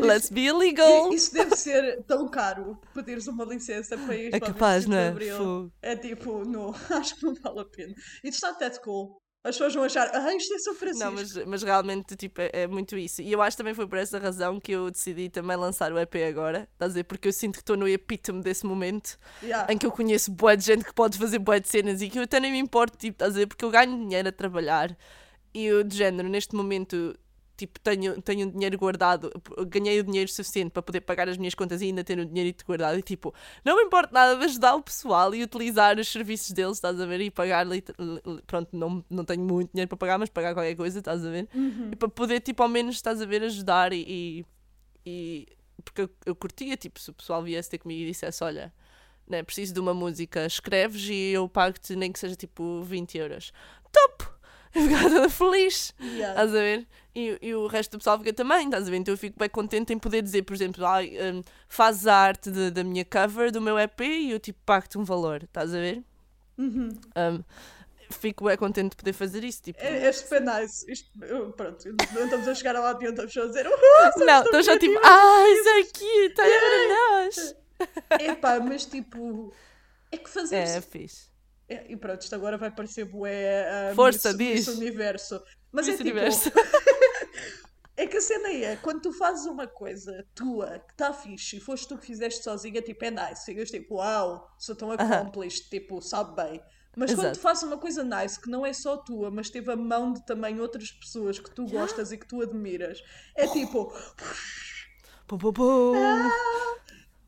Let's 0.01 0.29
be 0.29 0.45
illegal. 0.45 1.11
Isso 1.13 1.33
deve 1.33 1.55
ser 1.55 2.03
tão 2.03 2.27
caro 2.27 2.77
pedir 2.93 3.17
uma 3.29 3.45
licença 3.45 3.97
para 3.97 4.15
ir 4.15 4.27
É 4.27 4.39
para 4.39 4.47
capaz, 4.53 4.85
25 4.85 5.43
não 5.43 5.65
de 5.67 5.73
é? 5.81 5.91
É 5.91 5.95
tipo, 5.95 6.45
não, 6.45 6.73
acho 6.89 7.15
que 7.15 7.23
não 7.25 7.33
vale 7.35 7.61
a 7.61 7.65
pena. 7.65 7.93
It's 8.23 8.41
not 8.41 8.59
that 8.59 8.79
cool. 8.81 9.17
As 9.41 9.55
pessoas 9.55 9.73
vão 9.73 9.83
achar, 9.85 10.11
ah, 10.13 10.35
isto 10.35 10.53
é 10.53 10.59
São 10.59 10.75
Francisco. 10.75 11.05
Não, 11.05 11.13
mas, 11.13 11.33
mas 11.45 11.63
realmente 11.63 12.13
tipo, 12.17 12.41
é, 12.41 12.49
é 12.51 12.67
muito 12.67 12.97
isso. 12.97 13.21
E 13.21 13.31
eu 13.31 13.41
acho 13.41 13.55
que 13.55 13.59
também 13.59 13.73
foi 13.73 13.87
por 13.87 13.97
essa 13.97 14.19
razão 14.19 14.59
que 14.59 14.73
eu 14.73 14.91
decidi 14.91 15.29
também 15.29 15.55
lançar 15.55 15.93
o 15.93 15.97
EP 15.97 16.13
agora. 16.27 16.67
Estás 16.73 16.89
a 16.89 16.93
dizer? 16.93 17.03
Porque 17.05 17.29
eu 17.29 17.31
sinto 17.31 17.53
que 17.53 17.61
estou 17.61 17.77
no 17.77 17.87
epítome 17.87 18.41
desse 18.43 18.65
momento 18.65 19.17
Yeah. 19.41 19.71
em 19.71 19.77
que 19.77 19.85
eu 19.85 19.91
conheço 19.91 20.29
boa 20.29 20.57
de 20.57 20.65
gente 20.65 20.83
que 20.83 20.93
pode 20.93 21.17
fazer 21.17 21.39
boa 21.39 21.57
de 21.57 21.69
cenas 21.69 22.01
e 22.01 22.09
que 22.09 22.19
eu 22.19 22.23
até 22.23 22.37
nem 22.41 22.51
me 22.51 22.59
importo, 22.59 22.97
tipo, 22.97 23.15
estás 23.15 23.29
a 23.29 23.33
dizer? 23.33 23.47
Porque 23.47 23.63
eu 23.63 23.71
ganho 23.71 23.97
dinheiro 23.97 24.27
a 24.27 24.31
trabalhar 24.31 24.95
e 25.53 25.65
eu, 25.65 25.85
de 25.85 25.95
género, 25.95 26.27
neste 26.27 26.53
momento, 26.53 27.17
tipo, 27.59 27.77
tenho, 27.81 28.21
tenho 28.21 28.49
dinheiro 28.49 28.77
guardado, 28.77 29.29
ganhei 29.67 29.99
o 29.99 30.03
dinheiro 30.03 30.31
suficiente 30.31 30.71
para 30.71 30.81
poder 30.81 31.01
pagar 31.01 31.27
as 31.27 31.37
minhas 31.37 31.53
contas 31.53 31.81
e 31.81 31.85
ainda 31.85 32.03
ter 32.03 32.17
o 32.17 32.25
dinheiro 32.25 32.55
guardado 32.65 32.97
e, 32.97 33.01
tipo, 33.01 33.33
não 33.65 33.75
me 33.75 33.83
importa 33.83 34.13
nada 34.13 34.37
de 34.37 34.45
ajudar 34.45 34.75
o 34.75 34.81
pessoal 34.81 35.35
e 35.35 35.43
utilizar 35.43 35.99
os 35.99 36.07
serviços 36.07 36.51
deles, 36.51 36.77
estás 36.77 36.99
a 37.01 37.05
ver? 37.05 37.19
E 37.19 37.29
pagar, 37.29 37.65
pronto, 38.47 38.69
não, 38.75 39.03
não 39.09 39.25
tenho 39.25 39.43
muito 39.43 39.71
dinheiro 39.73 39.89
para 39.89 39.97
pagar, 39.97 40.17
mas 40.17 40.29
pagar 40.29 40.53
qualquer 40.53 40.75
coisa, 40.75 40.99
estás 40.99 41.25
a 41.25 41.29
ver? 41.29 41.49
E 41.91 41.95
para 41.95 42.07
poder, 42.07 42.39
tipo, 42.39 42.63
ao 42.63 42.69
menos, 42.69 42.95
estás 42.95 43.21
a 43.21 43.25
ver, 43.25 43.43
ajudar 43.43 43.91
e... 43.93 44.05
e, 44.07 44.45
e- 45.05 45.47
porque 45.83 46.01
eu, 46.01 46.09
eu 46.25 46.35
curtia, 46.35 46.75
tipo, 46.75 46.99
se 46.99 47.09
o 47.09 47.13
pessoal 47.13 47.41
viesse 47.41 47.69
ter 47.69 47.77
comigo 47.77 48.01
e 48.01 48.07
dissesse, 48.07 48.43
olha, 48.43 48.73
né, 49.25 49.41
preciso 49.43 49.73
de 49.73 49.79
uma 49.79 49.93
música, 49.93 50.45
escreves 50.45 51.07
e 51.09 51.31
eu 51.31 51.47
pago-te 51.47 51.95
nem 51.95 52.11
que 52.11 52.19
seja 52.19 52.35
tipo 52.35 52.81
20 52.83 53.17
euros. 53.17 53.53
Top! 53.91 54.38
Eu 54.75 54.81
ficava 54.83 55.09
toda 55.09 55.29
feliz, 55.29 55.93
Yeah. 55.99 56.29
estás 56.29 56.49
a 56.55 56.59
ver? 56.59 56.87
E, 57.15 57.37
e 57.41 57.55
o 57.55 57.65
resto 57.67 57.91
do 57.91 57.97
pessoal 57.97 58.17
fica 58.19 58.31
também, 58.33 58.65
estás 58.65 58.87
a 58.87 58.91
ver? 58.91 58.97
Então 58.97 59.13
eu 59.13 59.17
fico 59.17 59.37
bem 59.39 59.49
contente 59.49 59.91
em 59.93 59.97
poder 59.97 60.21
dizer, 60.21 60.43
por 60.43 60.53
exemplo, 60.53 60.83
hum, 60.85 61.41
fazes 61.67 62.05
a 62.05 62.15
arte 62.15 62.51
de- 62.51 62.69
da 62.71 62.83
minha 62.83 63.03
cover, 63.03 63.51
do 63.51 63.59
meu 63.59 63.77
EP 63.79 63.99
e 64.01 64.31
eu 64.31 64.39
tipo 64.39 64.59
pago-te 64.65 64.97
um 64.97 65.03
valor, 65.03 65.43
estás 65.43 65.73
a 65.73 65.77
ver? 65.79 66.03
Uhum. 66.57 66.89
Hum, 67.17 67.43
fico 68.11 68.45
bem 68.45 68.55
contente 68.57 68.91
de 68.91 68.95
poder 68.97 69.13
fazer 69.13 69.43
isso. 69.43 69.61
Tipo, 69.63 69.79
É, 69.81 70.05
é 70.05 70.11
super 70.11 70.41
nice. 70.41 70.85
Isto, 70.91 71.09
pronto, 71.57 71.85
não 72.13 72.23
estamos 72.25 72.47
a 72.47 72.53
chegar 72.53 72.73
lá 72.73 72.91
adiante, 72.91 73.11
estamos 73.11 73.33
só 73.33 73.41
a 73.43 73.47
dizer, 73.47 73.65
uhul, 73.65 74.25
não, 74.25 74.43
estou 74.43 74.61
já 74.61 74.77
tipo, 74.77 74.99
ah, 75.03 75.43
isso 75.49 75.69
é 75.69 75.83
cute, 75.83 76.41
olha 76.41 76.59
para 76.59 77.23
nós. 77.25 77.55
Epá, 78.21 78.59
mas 78.59 78.85
tipo, 78.85 79.51
é 80.11 80.17
que 80.17 80.29
fazer 80.29 80.55
É, 80.57 80.81
fixe. 80.81 81.27
É, 81.69 81.85
e 81.87 81.95
pronto, 81.95 82.21
isto 82.21 82.33
agora 82.33 82.57
vai 82.57 82.71
parecer 82.71 83.05
bué 83.05 83.91
uh, 83.91 83.95
Força, 83.95 84.33
Miss, 84.33 84.37
diz. 84.37 84.67
Miss 84.67 84.77
Universo. 84.77 85.43
Mas 85.71 85.85
Miss 85.85 85.95
é 85.95 86.03
tipo, 86.03 86.09
Universo. 86.09 86.51
é 87.95 88.07
que 88.07 88.17
a 88.17 88.21
cena 88.21 88.49
é, 88.49 88.75
quando 88.77 89.01
tu 89.01 89.13
fazes 89.13 89.45
uma 89.45 89.67
coisa 89.67 90.25
tua 90.33 90.79
que 90.79 90.93
está 90.93 91.13
fixe 91.13 91.57
e 91.57 91.59
foste 91.59 91.87
tu 91.87 91.97
que 91.97 92.07
fizeste 92.07 92.43
sozinha, 92.43 92.81
tipo, 92.81 93.05
é 93.05 93.11
nice. 93.11 93.45
Ficas 93.45 93.69
tipo, 93.69 93.95
uau, 93.95 94.49
sou 94.57 94.75
tão 94.75 94.91
accomplished, 94.91 95.69
tipo, 95.69 96.01
sabe 96.01 96.35
bem. 96.35 96.61
Mas 96.95 97.11
quando 97.11 97.27
Exato. 97.27 97.39
tu 97.39 97.41
fazes 97.41 97.63
uma 97.63 97.77
coisa 97.77 98.03
nice 98.03 98.41
que 98.41 98.49
não 98.49 98.65
é 98.65 98.73
só 98.73 98.97
tua, 98.97 99.29
mas 99.29 99.49
teve 99.49 99.71
a 99.71 99.75
mão 99.75 100.11
de 100.11 100.25
também 100.25 100.59
outras 100.59 100.91
pessoas 100.91 101.37
que 101.39 101.51
tu 101.51 101.67
gostas 101.67 102.11
e 102.11 102.17
que 102.17 102.27
tu 102.27 102.41
admiras, 102.41 103.01
é 103.35 103.47
tipo, 103.47 103.93
Pum, 105.29 105.37
pum, 105.37 105.53
pum. 105.53 105.93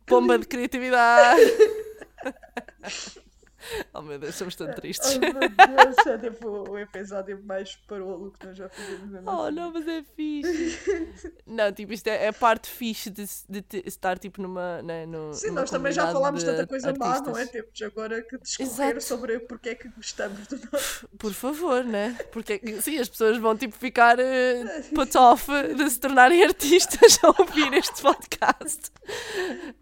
Pomba 0.08 0.40
de 0.40 0.48
criatividade. 0.48 1.40
oh 3.94 4.02
meu 4.02 4.18
Deus, 4.20 4.36
somos 4.36 4.56
tão 4.56 4.72
tristes. 4.74 5.16
oh 5.18 5.20
meu 5.20 5.34
Deus, 5.34 6.08
é 6.08 6.18
tipo 6.18 6.48
o 6.70 6.78
episódio 6.78 7.42
mais 7.44 7.76
parolo 7.88 8.32
que 8.32 8.46
nós 8.46 8.58
já 8.58 8.70
fizemos 8.70 9.12
na 9.12 9.22
nossa 9.22 9.48
Oh 9.48 9.52
não, 9.52 9.72
mas 9.72 9.88
é 9.88 10.04
fixe. 10.04 11.32
Não, 11.46 11.72
tipo, 11.72 11.94
isto 11.94 12.08
é, 12.08 12.26
é 12.26 12.28
a 12.30 12.34
parte 12.34 12.70
fixe 12.70 13.10
de, 13.10 13.26
de 13.50 13.62
te- 13.62 13.84
estar 13.86 14.18
tipo 14.18 14.42
numa. 14.42 14.82
Né, 14.82 15.06
no, 15.06 15.34
Sim, 15.34 15.52
nós 15.52 15.70
também 15.70 15.92
já 15.92 16.12
falámos 16.12 16.42
de 16.42 16.46
tanta 16.50 16.68
coisa 16.68 16.94
má, 16.94 17.20
não 17.22 17.38
é? 17.38 17.42
artistas. 17.42 17.52
Temos 17.52 17.82
agora 17.82 18.22
que 18.22 18.38
discorrer 18.38 19.02
sobre 19.02 19.40
porque 19.40 19.70
é 19.70 19.76
que 19.76 19.90
gostamos 19.90 20.48
do 20.48 20.60
nosso. 20.72 21.08
Por 21.18 21.34
favor, 21.34 21.84
né? 21.84 22.18
Porque 22.32 22.60
sim, 22.82 22.98
as 22.98 23.10
pessoas 23.10 23.38
vão 23.38 23.56
tipo 23.56 23.76
ficar 23.76 24.18
uh, 24.20 24.96
put 24.96 25.16
off 25.18 25.48
de 25.76 25.90
se 25.90 26.00
tornarem 26.00 26.44
artistas 26.44 27.20
ao 27.24 27.36
ouvir 27.38 27.74
este 27.74 28.02
podcast. 28.02 28.92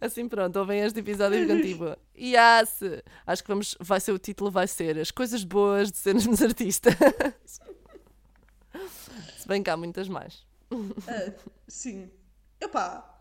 Assim 0.02 0.28
pronto, 0.28 0.58
ouvem 0.60 0.82
este 0.82 1.00
episódio 1.00 1.40
e 1.40 1.42
ficam 1.42 1.62
tipo, 1.62 1.98
yes! 2.20 2.80
Acho 3.26 3.44
que 3.44 3.50
vamos, 3.50 3.76
vai 3.80 4.00
ser 4.00 4.12
o 4.12 4.20
título, 4.20 4.52
vai 4.52 4.68
ser 4.68 4.98
As 5.00 5.12
coisas 5.12 5.44
boas 5.44 5.92
de 5.92 5.98
sermos 5.98 6.42
artistas. 6.42 6.94
Se 9.38 9.48
bem 9.48 9.64
que 9.64 9.70
há 9.70 9.78
muitas 9.78 10.08
mais. 10.08 10.46
Ah, 11.08 11.34
sim. 11.68 12.12
Epá, 12.62 13.18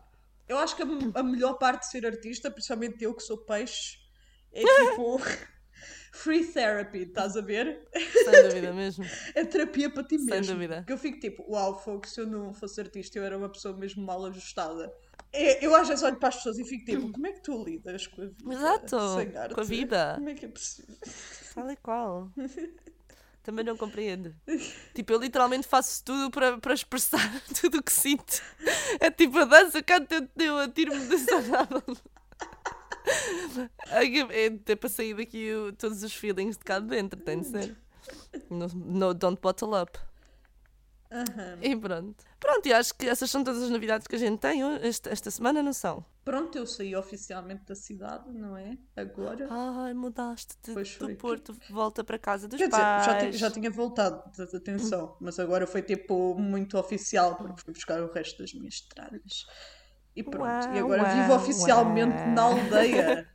eu 0.47 0.57
acho 0.57 0.75
que 0.75 0.83
a, 0.83 0.87
a 1.15 1.23
melhor 1.23 1.53
parte 1.53 1.81
de 1.81 1.91
ser 1.91 2.05
artista, 2.05 2.51
principalmente 2.51 3.03
eu 3.03 3.13
que 3.13 3.23
sou 3.23 3.37
peixe, 3.37 3.97
é 4.51 4.61
tipo. 4.61 5.19
Free 6.11 6.43
therapy, 6.43 7.03
estás 7.03 7.37
a 7.37 7.41
ver? 7.41 7.87
Sem 7.93 8.49
dúvida 8.49 8.73
mesmo. 8.73 9.05
É 9.35 9.45
terapia 9.45 9.89
para 9.89 10.03
ti 10.03 10.17
Sem 10.17 10.25
mesmo. 10.25 10.53
dúvida. 10.53 10.77
Porque 10.77 10.93
eu 10.93 10.97
fico 10.97 11.19
tipo, 11.19 11.45
uau, 11.49 11.79
fogo, 11.79 12.05
se 12.07 12.19
eu 12.19 12.27
não 12.27 12.53
fosse 12.53 12.81
artista, 12.81 13.19
eu 13.19 13.23
era 13.23 13.37
uma 13.37 13.47
pessoa 13.47 13.77
mesmo 13.77 14.03
mal 14.03 14.25
ajustada. 14.25 14.91
É, 15.31 15.63
eu 15.63 15.75
às 15.75 15.87
vezes 15.87 16.03
olho 16.03 16.17
para 16.17 16.29
as 16.29 16.37
pessoas 16.37 16.57
e 16.57 16.63
fico 16.63 16.85
tipo, 16.85 17.11
como 17.11 17.27
é 17.27 17.31
que 17.31 17.41
tu 17.41 17.63
lidas 17.63 18.07
com 18.07 18.21
a 18.21 18.25
vida? 18.25 18.53
Exato, 18.53 18.97
com 19.53 19.61
a 19.61 19.63
vida. 19.63 20.13
Como 20.15 20.29
é 20.29 20.33
que 20.33 20.45
é 20.45 20.47
possível? 20.47 20.95
Tal 21.53 21.71
e 21.71 21.75
qual. 21.77 22.31
Também 23.43 23.63
não 23.63 23.77
compreendo. 23.77 24.35
Tipo, 24.93 25.13
eu 25.13 25.19
literalmente 25.19 25.67
faço 25.67 26.03
tudo 26.03 26.29
para, 26.29 26.57
para 26.57 26.73
expressar 26.73 27.19
tudo 27.59 27.79
o 27.79 27.83
que 27.83 27.91
sinto. 27.91 28.41
É 28.99 29.09
tipo 29.09 29.37
a 29.37 29.45
dança, 29.45 29.81
canto, 29.81 30.13
eu, 30.13 30.27
eu 30.37 30.57
atiro-me 30.57 31.05
desagradável. 31.07 31.83
É 34.31 34.47
até 34.47 34.75
para 34.75 34.89
sair 34.89 35.15
daqui 35.15 35.49
todos 35.77 36.03
os 36.03 36.13
feelings 36.13 36.57
de 36.57 36.63
cá 36.63 36.79
de 36.79 36.87
dentro, 36.87 37.19
tem 37.19 37.39
de 37.39 37.47
ser. 37.47 37.77
No, 38.49 38.67
no, 38.67 39.13
don't 39.13 39.39
bottle 39.41 39.73
up. 39.79 39.97
Aham. 41.11 41.57
E 41.61 41.75
pronto. 41.75 42.23
Pronto, 42.39 42.65
e 42.67 42.73
acho 42.73 42.93
que 42.93 43.07
essas 43.07 43.29
são 43.31 43.43
todas 43.43 43.63
as 43.63 43.69
novidades 43.69 44.05
que 44.07 44.15
a 44.15 44.19
gente 44.19 44.39
tem 44.39 44.61
esta, 44.81 45.09
esta 45.09 45.31
semana, 45.31 45.63
não 45.63 45.73
são? 45.73 46.05
Pronto, 46.23 46.55
eu 46.57 46.67
saí 46.67 46.95
oficialmente 46.95 47.65
da 47.65 47.73
cidade, 47.73 48.31
não 48.31 48.55
é? 48.55 48.77
Agora. 48.95 49.47
Ai, 49.49 49.93
mudaste 49.95 50.55
de, 50.63 50.73
Pois 50.73 50.91
foi. 50.93 51.13
do 51.13 51.17
Porto, 51.17 51.57
volta 51.69 52.03
para 52.03 52.19
casa 52.19 52.47
dos 52.47 52.57
Quer 52.59 52.67
dizer, 52.69 52.81
já, 52.81 53.13
pais. 53.13 53.35
já 53.39 53.49
tinha 53.51 53.71
voltado, 53.71 54.23
atenção, 54.55 55.17
mas 55.19 55.39
agora 55.39 55.65
foi 55.65 55.81
tipo 55.81 56.35
muito 56.37 56.77
oficial, 56.77 57.35
porque 57.35 57.61
fui 57.63 57.73
buscar 57.73 57.99
o 58.01 58.11
resto 58.11 58.37
das 58.43 58.53
minhas 58.53 58.79
tralhas. 58.81 59.47
E 60.15 60.23
pronto, 60.23 60.67
e 60.71 60.79
Uau, 60.79 60.79
agora 60.79 61.03
vivo 61.05 61.33
oficialmente 61.33 62.15
uau. 62.17 62.27
na 62.27 62.41
aldeia. 62.43 63.28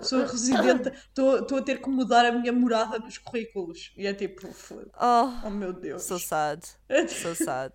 Sou 0.00 0.24
residente, 0.24 0.90
estou 1.08 1.58
a 1.58 1.62
ter 1.62 1.80
que 1.80 1.88
mudar 1.88 2.24
a 2.26 2.32
minha 2.32 2.52
morada 2.52 2.98
nos 2.98 3.18
currículos. 3.18 3.92
E 3.96 4.06
é 4.06 4.14
tipo, 4.14 4.46
foda- 4.52 4.90
Oh, 5.00 5.46
oh 5.46 5.50
meu 5.50 5.72
Deus. 5.72 6.02
so 6.02 6.18
sad. 6.18 6.62
So 7.08 7.34
sad. 7.34 7.72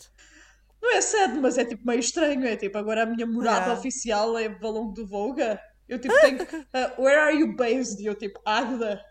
Não 0.81 0.93
é 0.95 1.01
sad, 1.01 1.37
mas 1.39 1.57
é 1.57 1.65
tipo 1.65 1.85
meio 1.85 1.99
estranho. 1.99 2.45
É 2.45 2.55
tipo, 2.55 2.77
agora 2.77 3.03
a 3.03 3.05
minha 3.05 3.25
morada 3.27 3.73
oficial 3.73 4.37
é 4.37 4.47
Balão 4.47 4.91
do 4.93 5.05
Volga. 5.05 5.59
Eu 5.87 5.99
tipo 5.99 6.13
tenho. 6.21 6.41
uh, 6.43 7.01
where 7.01 7.19
are 7.19 7.35
you 7.37 7.55
based? 7.55 8.01
E 8.01 8.05
eu 8.05 8.15
tipo, 8.15 8.39
Águeda. 8.45 9.03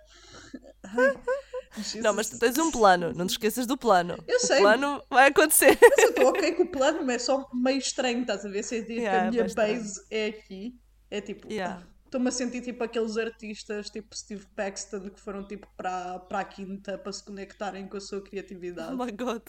Ai, 0.84 1.14
Não, 2.02 2.14
mas 2.14 2.28
tu 2.30 2.32
Jesus. 2.32 2.38
tens 2.56 2.58
um 2.58 2.70
plano, 2.70 3.12
não 3.14 3.26
te 3.26 3.32
esqueças 3.32 3.66
do 3.66 3.76
plano. 3.76 4.16
Eu 4.26 4.37
o 4.37 4.40
sei. 4.40 4.58
plano 4.61 5.02
vai 5.11 5.28
acontecer. 5.28 5.78
Mas 5.80 5.98
eu 6.04 6.11
estou 6.11 6.28
ok 6.28 6.52
com 6.54 6.62
o 6.62 6.68
plano, 6.68 7.04
mas 7.04 7.16
é 7.16 7.18
só 7.18 7.46
meio 7.52 7.78
estranho, 7.78 8.22
estás 8.22 8.44
a 8.44 8.48
ver? 8.48 8.62
Sentir 8.62 8.87
que 8.94 9.00
Yeah, 9.00 9.28
a 9.28 9.30
minha 9.30 9.42
é 9.42 9.54
base 9.54 10.02
é 10.11 10.26
aqui. 10.28 10.74
É 11.11 11.20
tipo. 11.20 11.52
Yeah. 11.52 11.82
ah, 11.82 11.87
Estou-me 12.09 12.29
a 12.29 12.31
sentir 12.31 12.62
tipo 12.62 12.83
aqueles 12.83 13.18
artistas 13.18 13.90
tipo 13.90 14.16
Steve 14.16 14.47
Paxton 14.57 15.11
que 15.11 15.21
foram 15.21 15.47
tipo 15.47 15.68
para, 15.77 16.18
para 16.21 16.40
a 16.40 16.44
quinta 16.44 16.97
para 16.97 17.12
se 17.12 17.23
conectarem 17.23 17.87
com 17.87 17.99
a 17.99 18.01
sua 18.01 18.23
criatividade. 18.23 18.94
Oh 18.94 19.05
my 19.05 19.12
god. 19.12 19.42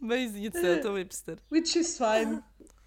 Meizinho 0.00 0.50
de 0.50 0.58
céu, 0.58 0.76
estou 0.76 0.96
hipster. 0.96 1.38
Which 1.52 1.78
is 1.78 1.98
fine. 1.98 2.42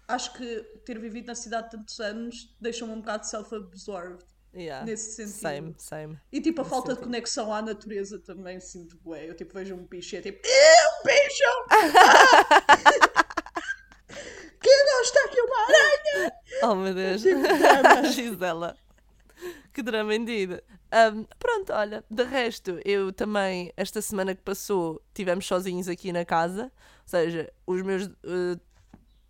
Acho 0.08 0.32
que 0.32 0.60
ter 0.84 0.98
vivido 0.98 1.28
na 1.28 1.36
cidade 1.36 1.70
tantos 1.70 2.00
anos 2.00 2.52
deixa-me 2.60 2.90
um 2.90 2.96
bocado 2.96 3.28
self-absorbed. 3.28 4.24
Yeah. 4.52 4.84
Nesse 4.84 5.14
sentido. 5.14 5.40
Same, 5.40 5.74
same. 5.78 6.18
E 6.32 6.40
tipo, 6.40 6.62
a 6.62 6.64
Nesse 6.64 6.74
falta 6.74 6.94
de 6.94 7.00
conexão 7.00 7.54
à 7.54 7.62
natureza 7.62 8.18
também 8.18 8.58
sinto 8.58 8.98
bué. 8.98 9.30
Eu 9.30 9.36
tipo 9.36 9.54
vejo 9.54 9.76
um 9.76 9.86
bicho 9.86 10.16
e 10.16 10.18
é 10.18 10.20
tipo, 10.20 10.44
eu 10.44 11.04
beijam! 11.04 11.66
que 14.62 14.84
não 14.84 15.02
está 15.02 15.24
aqui 15.24 15.40
uma 15.40 15.51
aranha! 15.62 16.32
Oh 16.62 16.74
meu 16.74 16.94
Deus. 16.94 17.22
Gisela. 18.14 18.76
Que 19.72 19.82
drama 19.82 20.14
indeed. 20.14 20.62
Um, 20.92 21.24
pronto, 21.38 21.72
olha, 21.72 22.04
de 22.10 22.22
resto, 22.22 22.78
eu 22.84 23.12
também, 23.12 23.72
esta 23.76 24.02
semana 24.02 24.34
que 24.34 24.42
passou, 24.42 25.00
tivemos 25.14 25.46
sozinhos 25.46 25.88
aqui 25.88 26.12
na 26.12 26.24
casa. 26.24 26.64
Ou 26.64 27.08
seja, 27.08 27.50
os 27.66 27.80
meus 27.82 28.06
uh, 28.06 28.60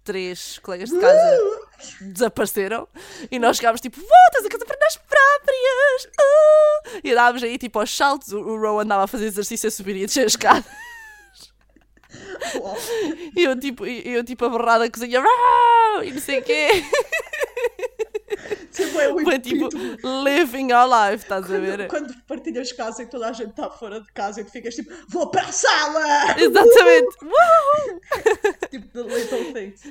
três 0.03 0.59
colegas 0.59 0.91
de 0.91 0.99
casa 0.99 1.39
desapareceram 2.01 2.89
e 3.31 3.39
nós 3.39 3.57
chegámos 3.57 3.81
tipo, 3.81 3.97
voltas 4.01 4.45
a 4.45 4.49
casa 4.49 4.65
para 4.65 4.79
nós 4.81 4.97
próprias! 4.97 6.05
Uh! 6.19 7.01
E 7.05 7.13
andávamos 7.13 7.43
aí 7.43 7.57
tipo 7.57 7.79
aos 7.79 7.97
saltos. 7.97 8.33
O, 8.33 8.41
o 8.41 8.61
Ro 8.61 8.81
andava 8.81 9.05
a 9.05 9.07
fazer 9.07 9.27
exercício 9.27 9.69
a 9.69 9.71
subir 9.71 9.97
e 9.97 10.03
a 10.03 10.07
descer 10.07 10.25
a 10.25 10.27
escada. 10.27 10.65
E 13.37 13.45
eu 13.45 13.59
tipo, 13.59 13.87
eu, 13.87 14.25
tipo 14.25 14.45
abarrada 14.45 14.85
a 14.85 14.91
cozinha 14.91 15.23
e 16.05 16.11
não 16.13 16.21
sei 16.21 16.41
o 16.41 16.43
quê. 16.43 16.85
Tipo, 18.73 19.01
é 19.01 19.13
o 19.13 19.21
Foi 19.21 19.39
tipo 19.39 19.69
living 20.25 20.73
our 20.73 20.89
life, 20.89 21.23
estás 21.23 21.51
a 21.51 21.59
ver? 21.59 21.89
Quando 21.89 22.15
partilhas 22.27 22.73
casa 22.73 23.03
e 23.03 23.07
toda 23.07 23.29
a 23.29 23.33
gente 23.33 23.51
está 23.51 23.69
fora 23.71 24.01
de 24.01 24.11
casa 24.13 24.41
e 24.41 24.45
tu 24.45 24.51
ficas 24.51 24.75
tipo, 24.75 24.91
vou 25.09 25.31
para 25.31 25.43
a 25.43 25.53
sala! 25.53 26.35
Exatamente. 26.39 27.17
Woohoo! 27.23 28.01
tipo, 28.71 28.89
the 28.89 29.03
little 29.03 29.53
things. 29.53 29.83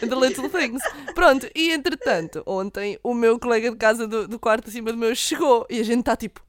The 0.00 0.14
little 0.14 0.48
things. 0.48 0.82
Pronto, 1.14 1.48
e 1.54 1.72
entretanto, 1.72 2.42
ontem 2.46 2.98
o 3.02 3.12
meu 3.12 3.38
colega 3.38 3.70
de 3.70 3.76
casa 3.76 4.06
do, 4.06 4.28
do 4.28 4.38
quarto 4.38 4.68
acima 4.68 4.92
do 4.92 4.98
meu 4.98 5.14
chegou 5.14 5.66
e 5.68 5.80
a 5.80 5.84
gente 5.84 6.00
está 6.00 6.16
tipo, 6.16 6.40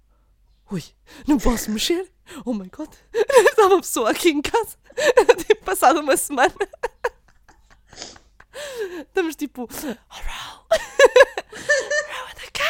ui, 0.71 0.83
não 1.27 1.37
posso 1.37 1.71
mexer? 1.71 2.11
Oh 2.45 2.53
my 2.53 2.69
god, 2.69 2.89
está 3.13 3.67
uma 3.67 3.81
pessoa 3.81 4.11
aqui 4.11 4.29
em 4.29 4.41
casa, 4.41 4.77
tipo, 5.47 5.63
passado 5.65 5.99
uma 5.99 6.15
semana. 6.17 6.53
Estamos 8.99 9.35
tipo, 9.35 9.63
oh, 9.63 9.67
Raul, 10.09 10.65
Raul, 12.09 12.27
anda 12.29 12.51
cá. 12.53 12.69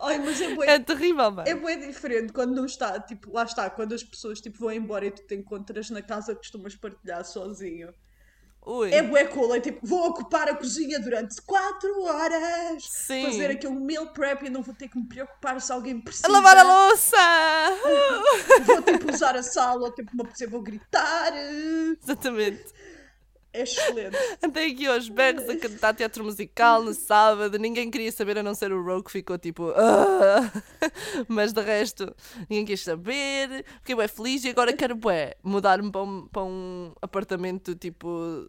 Ai, 0.00 0.18
mas 0.18 0.40
é 0.40 0.54
bué, 0.54 0.66
É 0.68 0.78
terrível, 0.78 1.30
mano. 1.30 1.48
é 1.48 1.54
bué 1.54 1.76
diferente 1.76 2.32
quando 2.32 2.54
não 2.54 2.64
está, 2.66 2.98
tipo, 3.00 3.32
lá 3.32 3.44
está, 3.44 3.70
quando 3.70 3.94
as 3.94 4.02
pessoas 4.02 4.40
tipo, 4.40 4.58
vão 4.58 4.72
embora 4.72 5.06
e 5.06 5.10
tu 5.10 5.22
te 5.26 5.34
encontras 5.34 5.90
na 5.90 6.02
casa 6.02 6.32
que 6.34 6.40
costumas 6.40 6.74
partilhar 6.74 7.24
sozinho. 7.24 7.92
Ui. 8.64 8.92
É 8.92 9.02
bué 9.02 9.24
cool, 9.24 9.52
é 9.54 9.60
tipo, 9.60 9.84
vou 9.84 10.06
ocupar 10.06 10.48
a 10.48 10.54
cozinha 10.54 11.00
durante 11.00 11.42
4 11.42 12.02
horas! 12.04 12.84
Sim. 12.88 13.24
Fazer 13.24 13.50
aquele 13.50 13.74
meal 13.74 14.06
prep 14.12 14.46
e 14.46 14.50
não 14.50 14.62
vou 14.62 14.72
ter 14.72 14.88
que 14.88 14.96
me 14.96 15.04
preocupar 15.04 15.60
se 15.60 15.72
alguém 15.72 16.00
precisa. 16.00 16.28
A 16.28 16.30
lavar 16.30 16.56
a 16.56 16.62
louça! 16.62 17.16
Vou 18.64 18.82
tipo 18.82 19.12
usar 19.12 19.34
a 19.34 19.42
sala, 19.42 19.90
tipo, 19.90 20.12
uma 20.14 20.24
pessoa 20.24 20.48
vou 20.48 20.62
gritar. 20.62 21.32
Exatamente. 22.00 22.72
É 23.54 23.62
excelente. 23.62 24.16
Andei 24.42 24.72
aqui 24.72 24.86
aos 24.86 25.08
berros 25.08 25.48
a 25.48 25.56
cantar 25.56 25.94
teatro 25.94 26.24
musical 26.24 26.82
no 26.82 26.94
sábado, 26.94 27.58
ninguém 27.58 27.90
queria 27.90 28.10
saber 28.10 28.38
a 28.38 28.42
não 28.42 28.54
ser 28.54 28.72
o 28.72 28.82
Rogue 28.82 29.10
ficou 29.10 29.36
tipo. 29.38 29.70
"Ah". 29.76 30.50
Mas 31.28 31.52
de 31.52 31.60
resto, 31.60 32.14
ninguém 32.48 32.64
quis 32.64 32.80
saber, 32.80 33.64
fiquei 33.80 33.94
bem 33.94 34.08
feliz 34.08 34.44
e 34.44 34.48
agora 34.48 34.72
quero 34.72 34.98
mudar-me 35.42 35.90
para 35.90 36.02
um, 36.02 36.26
para 36.28 36.42
um 36.44 36.92
apartamento 37.02 37.74
tipo 37.74 38.48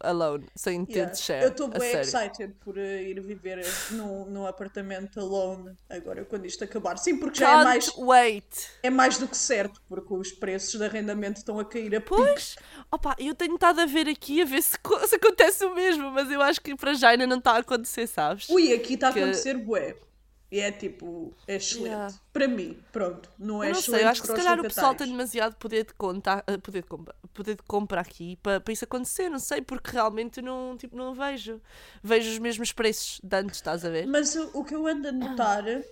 alone, 0.00 0.46
sem 0.54 0.84
ter 0.84 0.92
Yeah. 1.00 1.12
de 1.12 1.20
share. 1.20 1.42
Eu 1.44 1.48
estou 1.50 1.66
a 1.66 1.78
bem 1.78 1.92
excited 2.00 2.54
por 2.60 2.76
eh, 2.78 3.02
ir 3.02 3.20
viver 3.20 3.64
num, 3.92 4.24
num 4.26 4.46
apartamento 4.46 5.18
alone 5.20 5.74
agora 5.88 6.24
quando 6.24 6.46
isto 6.46 6.62
acabar. 6.64 6.96
Sim, 6.98 7.16
porque 7.18 7.38
já 7.40 7.60
é 7.60 7.64
mais, 7.64 7.90
wait! 7.96 8.44
é 8.82 8.90
mais 8.90 9.18
do 9.18 9.26
que 9.28 9.36
certo, 9.36 9.80
porque 9.88 10.12
os 10.14 10.32
preços 10.32 10.78
de 10.78 10.84
arrendamento 10.84 11.38
estão 11.38 11.58
a 11.58 11.64
cair 11.64 11.94
a. 11.96 12.00
Pois, 12.00 12.56
opa, 12.90 13.14
eu 13.18 13.34
tenho 13.34 13.54
estado 13.54 13.80
a 13.80 13.86
ver 13.86 14.08
aqui 14.08 14.42
a 14.42 14.44
ver 14.44 14.62
se, 14.62 14.76
se 15.06 15.14
acontece 15.16 15.64
o 15.64 15.74
mesmo, 15.74 16.10
mas 16.10 16.30
eu 16.30 16.40
acho 16.42 16.60
que 16.60 16.74
para 16.76 16.94
já 16.94 17.10
ainda 17.10 17.26
não 17.26 17.38
está 17.38 17.52
a 17.52 17.58
acontecer, 17.58 18.06
sabes? 18.06 18.48
Ui, 18.48 18.72
aqui 18.72 18.94
está 18.94 19.08
a 19.08 19.12
Que- 19.12 19.20
acontecer 19.20 19.54
bué. 19.54 19.96
E 20.50 20.58
é 20.58 20.72
tipo, 20.72 21.32
é 21.46 21.56
excelente. 21.56 21.90
Yeah. 21.90 22.14
Para 22.32 22.48
mim, 22.48 22.76
pronto. 22.90 23.30
Não 23.38 23.62
é 23.62 23.68
Eu 23.68 23.72
não 23.72 23.78
excelente 23.78 23.98
sei, 23.98 24.04
eu 24.04 24.10
acho 24.10 24.20
que 24.20 24.26
se 24.26 24.34
calhar 24.34 24.58
o 24.58 24.62
pessoal 24.62 24.94
tem 24.96 25.06
demasiado 25.06 25.54
poder 25.56 25.84
de 25.84 25.94
conta, 25.94 26.42
eh, 26.46 26.58
poder 26.58 26.82
de 26.82 26.88
compra, 26.88 27.14
poder 27.32 27.54
de 27.54 27.62
compra 27.62 28.00
aqui 28.00 28.36
para, 28.42 28.60
para 28.60 28.72
isso 28.72 28.84
acontecer, 28.84 29.28
não 29.28 29.38
sei, 29.38 29.62
porque 29.62 29.92
realmente 29.92 30.42
não, 30.42 30.76
tipo, 30.76 30.96
não 30.96 31.14
vejo. 31.14 31.60
Vejo 32.02 32.30
os 32.30 32.38
mesmos 32.38 32.72
preços 32.72 33.20
de 33.22 33.36
antes, 33.36 33.56
estás 33.56 33.84
a 33.84 33.90
ver? 33.90 34.06
Mas 34.06 34.34
o, 34.34 34.50
o 34.54 34.64
que 34.64 34.74
eu 34.74 34.86
ando 34.88 35.08
a 35.08 35.12
notar, 35.12 35.64
ah, 35.68 35.82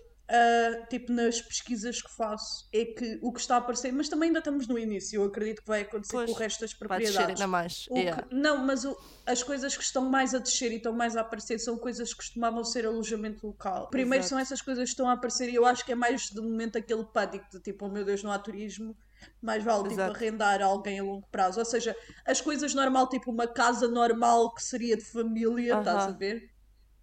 tipo 0.90 1.10
nas 1.12 1.40
pesquisas 1.40 2.02
que 2.02 2.10
faço, 2.14 2.68
é 2.72 2.84
que 2.84 3.18
o 3.22 3.32
que 3.32 3.40
está 3.40 3.54
a 3.54 3.58
aparecer, 3.58 3.92
mas 3.92 4.08
também 4.08 4.28
ainda 4.28 4.40
estamos 4.40 4.66
no 4.68 4.78
início, 4.78 5.22
eu 5.22 5.24
acredito 5.24 5.62
que 5.62 5.68
vai 5.68 5.80
acontecer 5.82 6.12
Pois, 6.12 6.30
com 6.30 6.36
o 6.36 6.38
resto 6.38 6.60
das 6.60 6.72
Vai 6.72 6.78
propriedades. 6.78 7.28
ainda 7.30 7.46
mais. 7.46 7.86
O 7.90 7.94
que- 7.94 8.00
yeah. 8.00 8.24
não, 8.30 8.58
mas 8.58 8.84
o- 8.84 8.96
as 9.24 9.42
coisas 9.42 9.76
que 9.76 9.82
estão 9.82 10.04
mais 10.04 10.34
a 10.34 10.38
descer 10.38 10.70
e 10.72 10.76
estão 10.76 10.92
mais 10.92 11.16
a 11.16 11.22
aparecer 11.22 11.58
são 11.58 11.78
coisas 11.78 12.10
que 12.10 12.16
costumavam 12.18 12.62
ser 12.62 12.84
alojamento 12.86 13.46
local. 13.46 13.88
Primeiro 13.88 14.22
Exato. 14.22 14.28
são 14.30 14.38
essas 14.38 14.60
coisas 14.60 14.84
que 14.84 14.90
estão 14.90 15.08
a 15.08 15.12
aparecer 15.14 15.48
e 15.48 15.54
eu 15.54 15.64
acho 15.64 15.84
que 15.84 15.92
é 15.92 15.94
mais 15.94 16.28
de 16.28 16.40
momento 16.40 16.76
aquele 16.76 17.04
pânico 17.04 17.46
de 17.50 17.60
tipo, 17.60 17.86
oh 17.86 17.88
meu 17.88 18.04
Deus, 18.04 18.22
não 18.22 18.30
há 18.30 18.38
turismo, 18.38 18.94
mais 19.42 19.64
vale 19.64 19.88
tipo 19.88 20.00
arrendar 20.02 20.60
a 20.62 20.66
alguém 20.66 21.00
a 21.00 21.02
longo 21.02 21.26
prazo. 21.32 21.58
Ou 21.58 21.64
seja, 21.64 21.96
as 22.26 22.40
coisas 22.40 22.74
normal, 22.74 23.08
tipo 23.08 23.30
uma 23.30 23.46
casa 23.46 23.88
normal 23.88 24.54
que 24.54 24.62
seria 24.62 24.96
de 24.96 25.04
família, 25.04 25.78
estás 25.78 26.04
a 26.06 26.10
ver? 26.10 26.50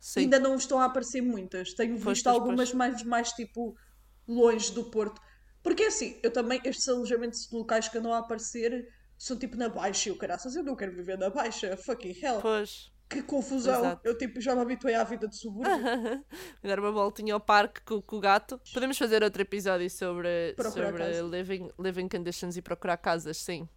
Sim. 0.06 0.20
Ainda 0.20 0.38
não 0.38 0.54
estão 0.54 0.80
a 0.80 0.86
aparecer 0.86 1.20
muitas. 1.20 1.74
Tenho 1.74 1.94
Pois, 2.00 2.18
visto 2.20 2.26
pois, 2.26 2.36
algumas 2.36 2.72
mais, 2.72 3.02
mais 3.02 3.32
tipo 3.32 3.76
longe 4.28 4.72
do 4.72 4.84
Porto. 4.92 5.20
Porque 5.64 5.82
assim, 5.82 6.20
eu 6.22 6.30
também, 6.30 6.62
estes 6.64 6.88
alojamentos 6.88 7.50
locais 7.52 7.88
que 7.88 7.98
andam 7.98 8.14
a 8.14 8.20
aparecer 8.20 8.88
são 9.18 9.36
tipo 9.36 9.58
na 9.58 9.68
Baixa 9.68 10.10
e 10.10 10.12
o 10.12 10.16
caraças, 10.16 10.56
eu 10.56 10.64
não 10.64 10.76
quero 10.76 10.96
viver 10.96 11.18
na 11.18 11.32
Baixa, 11.32 11.76
fucking 11.76 12.16
hell. 12.22 12.40
Pois. 12.40 12.92
Que 13.10 13.24
confusão. 13.24 13.80
Exato. 13.80 14.02
Eu 14.08 14.16
tipo 14.16 14.40
já 14.40 14.54
me 14.54 14.62
habituei 14.62 14.94
à 14.94 15.04
vida 15.04 15.28
de 15.28 15.36
subúrbio. 15.36 15.74
dar 16.62 16.80
uma 16.80 16.92
voltinha 16.92 17.34
ao 17.34 17.40
parque 17.40 17.82
com, 17.82 18.00
com 18.00 18.18
o 18.18 18.20
gato. 18.20 18.62
Podemos 18.76 19.00
fazer 19.00 19.24
outro 19.24 19.42
episódio 19.42 19.90
sobre, 19.90 20.54
Procurar 20.56 20.92
sobre 20.92 21.04
casa. 21.04 21.22
living, 21.24 21.72
living 21.80 22.08
conditions 22.08 22.58
e 22.58 22.62
procurar 22.62 22.98
casas, 22.98 23.38
sim. 23.38 23.68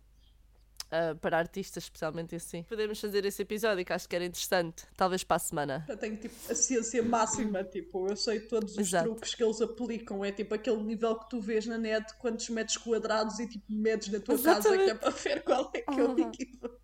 Ah, 0.90 1.14
para 1.20 1.37
artistas, 1.38 1.85
especialmente 1.85 2.35
assim. 2.35 2.62
Podemos 2.62 2.98
fazer 2.98 3.24
esse 3.27 3.42
episódio 3.42 3.85
que 3.85 3.92
acho 3.92 4.09
que 4.09 4.16
era 4.16 4.24
interessante. 4.24 4.85
Talvez 4.96 5.22
para 5.22 5.37
a 5.37 5.40
semana. 5.40 5.85
Eu 5.88 5.96
tenho 5.98 6.16
tipo 6.16 6.35
a 6.51 6.55
ciência 6.55 7.03
máxima, 7.03 7.62
tipo, 7.62 8.09
eu 8.09 8.16
sei 8.16 8.40
todos 8.40 8.72
os 8.72 8.79
Exato. 8.79 9.05
truques 9.05 9.35
que 9.35 9.44
eles 9.44 9.61
aplicam. 9.61 10.24
É 10.24 10.33
tipo 10.33 10.55
aquele 10.55 10.83
nível 10.83 11.18
que 11.18 11.29
tu 11.29 11.40
vês 11.40 11.66
na 11.66 11.77
net, 11.77 12.14
quantos 12.18 12.48
metros 12.48 12.79
quadrados 12.79 13.38
e 13.38 13.46
tipo 13.46 13.66
medes 13.68 14.09
na 14.09 14.18
tua 14.20 14.38
casa, 14.38 14.68
que 14.70 14.74
é 14.83 14.85
Exatamente. 14.85 14.98
para 15.01 15.11
ver 15.11 15.42
qual 15.44 15.70
é 15.74 15.81
que 15.83 16.01
é 16.01 16.05
o 16.05 16.18
equivalente. 16.18 16.79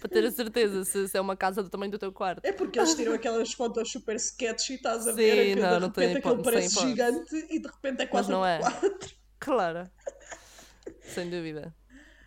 Para 0.00 0.10
ter 0.10 0.26
a 0.26 0.30
certeza 0.30 0.84
se, 0.84 1.08
se 1.08 1.16
é 1.16 1.20
uma 1.20 1.36
casa 1.36 1.62
do 1.62 1.70
tamanho 1.70 1.92
do 1.92 1.98
teu 1.98 2.12
quarto. 2.12 2.44
É 2.44 2.52
porque 2.52 2.78
eles 2.78 2.94
tiram 2.94 3.14
aquelas 3.14 3.52
fotos 3.52 3.90
super 3.90 4.16
sketchy 4.16 4.74
e 4.74 4.76
estás 4.76 5.06
a 5.06 5.12
Sim, 5.12 5.16
ver 5.16 5.54
que 5.54 5.60
não, 5.62 5.68
de 5.74 5.80
não 5.80 5.86
repente 5.88 6.18
aquilo 6.18 6.34
hipótese, 6.34 6.74
parece 6.74 6.80
gigante 6.80 7.36
e 7.48 7.58
de 7.60 7.68
repente 7.68 8.02
é 8.02 8.04
Mas 8.04 8.10
4 8.10 8.32
não 8.32 8.44
é. 8.44 8.58
4 8.58 9.14
Claro. 9.38 9.90
Sem 11.00 11.30
dúvida. 11.30 11.74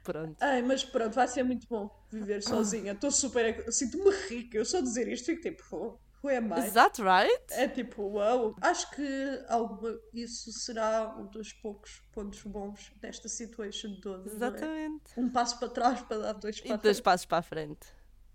Pronto. 0.07 0.37
Ai, 0.41 0.61
mas 0.61 0.85
pronto, 0.85 1.13
vai 1.13 1.27
ser 1.27 1.43
muito 1.43 1.67
bom 1.69 1.89
viver 2.09 2.41
sozinha. 2.41 2.93
Estou 2.93 3.11
super. 3.11 3.69
Sinto-me 3.71 4.09
rica. 4.29 4.57
Eu 4.57 4.63
só 4.63 4.79
dizer 4.79 5.05
isto 5.09 5.25
fico 5.25 5.41
tipo, 5.41 5.63
oh, 5.71 5.99
who 6.23 6.29
am 6.33 6.49
I? 6.57 6.65
Is 6.65 6.73
that 6.73 7.01
right? 7.01 7.43
É 7.51 7.67
tipo, 7.67 8.03
uau. 8.03 8.55
Acho 8.61 8.89
que 8.91 9.43
alguma, 9.49 9.99
isso 10.13 10.49
será 10.53 11.13
um 11.19 11.25
dos 11.25 11.51
poucos 11.51 12.01
pontos 12.13 12.41
bons 12.43 12.89
desta 13.01 13.27
situation 13.27 13.99
toda. 14.01 14.29
é? 14.29 14.33
Exatamente. 14.33 15.03
Um 15.17 15.29
passo 15.29 15.59
para 15.59 15.67
trás 15.69 16.01
para 16.01 16.17
dar 16.19 16.33
dois 16.35 16.59
E 16.59 16.67
para 16.69 16.77
dois 16.77 17.01
passos 17.01 17.25
para 17.25 17.39
a 17.39 17.41
frente. 17.41 17.85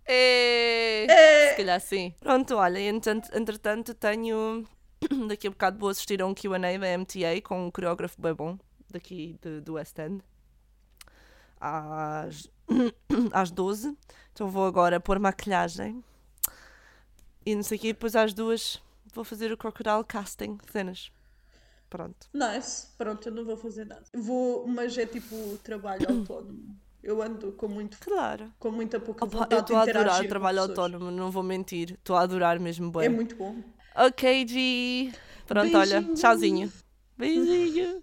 É... 0.04 1.06
É. 1.08 1.50
Se 1.50 1.56
calhar 1.56 1.80
sim. 1.80 2.14
Pronto, 2.20 2.54
olha, 2.56 2.78
entretanto, 2.80 3.30
entretanto 3.34 3.94
tenho. 3.94 4.64
Daqui 5.28 5.46
a 5.46 5.50
bocado 5.50 5.78
vou 5.78 5.88
assistir 5.88 6.20
a 6.20 6.26
um 6.26 6.34
QA 6.34 6.58
da 6.58 6.98
MTA 6.98 7.40
com 7.42 7.66
um 7.66 7.70
coreógrafo 7.70 8.20
bem 8.20 8.34
bom, 8.34 8.58
daqui 8.90 9.36
de- 9.42 9.60
do 9.60 9.74
West 9.74 9.98
End, 9.98 10.22
às, 11.62 12.50
às 13.32 13.50
12. 13.50 13.96
Então 14.32 14.48
vou 14.48 14.66
agora 14.66 14.98
pôr 14.98 15.18
maquilhagem 15.18 16.02
e 17.46 17.54
não 17.54 17.62
sei 17.62 17.78
o 17.78 17.80
quê, 17.80 17.88
depois 17.92 18.16
às 18.16 18.32
duas 18.34 18.82
vou 19.14 19.24
fazer 19.24 19.52
o 19.52 19.56
crocodile 19.56 20.04
casting, 20.06 20.58
cenas. 20.70 21.12
Pronto. 21.90 22.26
Nice. 22.32 22.86
Pronto, 22.96 23.28
eu 23.28 23.32
não 23.34 23.44
vou 23.44 23.56
fazer 23.56 23.84
nada. 23.84 24.04
Vou, 24.14 24.66
mas 24.66 24.96
é 24.96 25.04
tipo 25.06 25.36
trabalho 25.62 26.06
autónomo. 26.08 26.74
Eu 27.02 27.20
ando 27.20 27.52
com, 27.52 27.68
muito, 27.68 27.98
Claro. 27.98 28.50
com 28.58 28.70
muita 28.70 28.98
pouca 29.00 29.24
Opa, 29.24 29.38
vontade 29.38 29.54
eu 29.54 29.60
estou 29.60 29.76
a 29.76 29.82
adorar 29.82 30.26
trabalho 30.28 30.60
autónomo, 30.62 31.10
não 31.10 31.30
vou 31.30 31.42
mentir. 31.42 31.92
Estou 31.92 32.16
a 32.16 32.20
adorar 32.22 32.58
mesmo 32.60 32.90
bem. 32.90 33.04
É 33.04 33.08
muito 33.08 33.34
bom. 33.36 33.56
Ok, 33.94 34.46
G. 34.48 35.12
Pronto, 35.46 35.76
olha, 35.76 36.00
Beijinho. 36.00 36.14
tchauzinho. 36.14 36.72
Beijinho. 37.18 38.02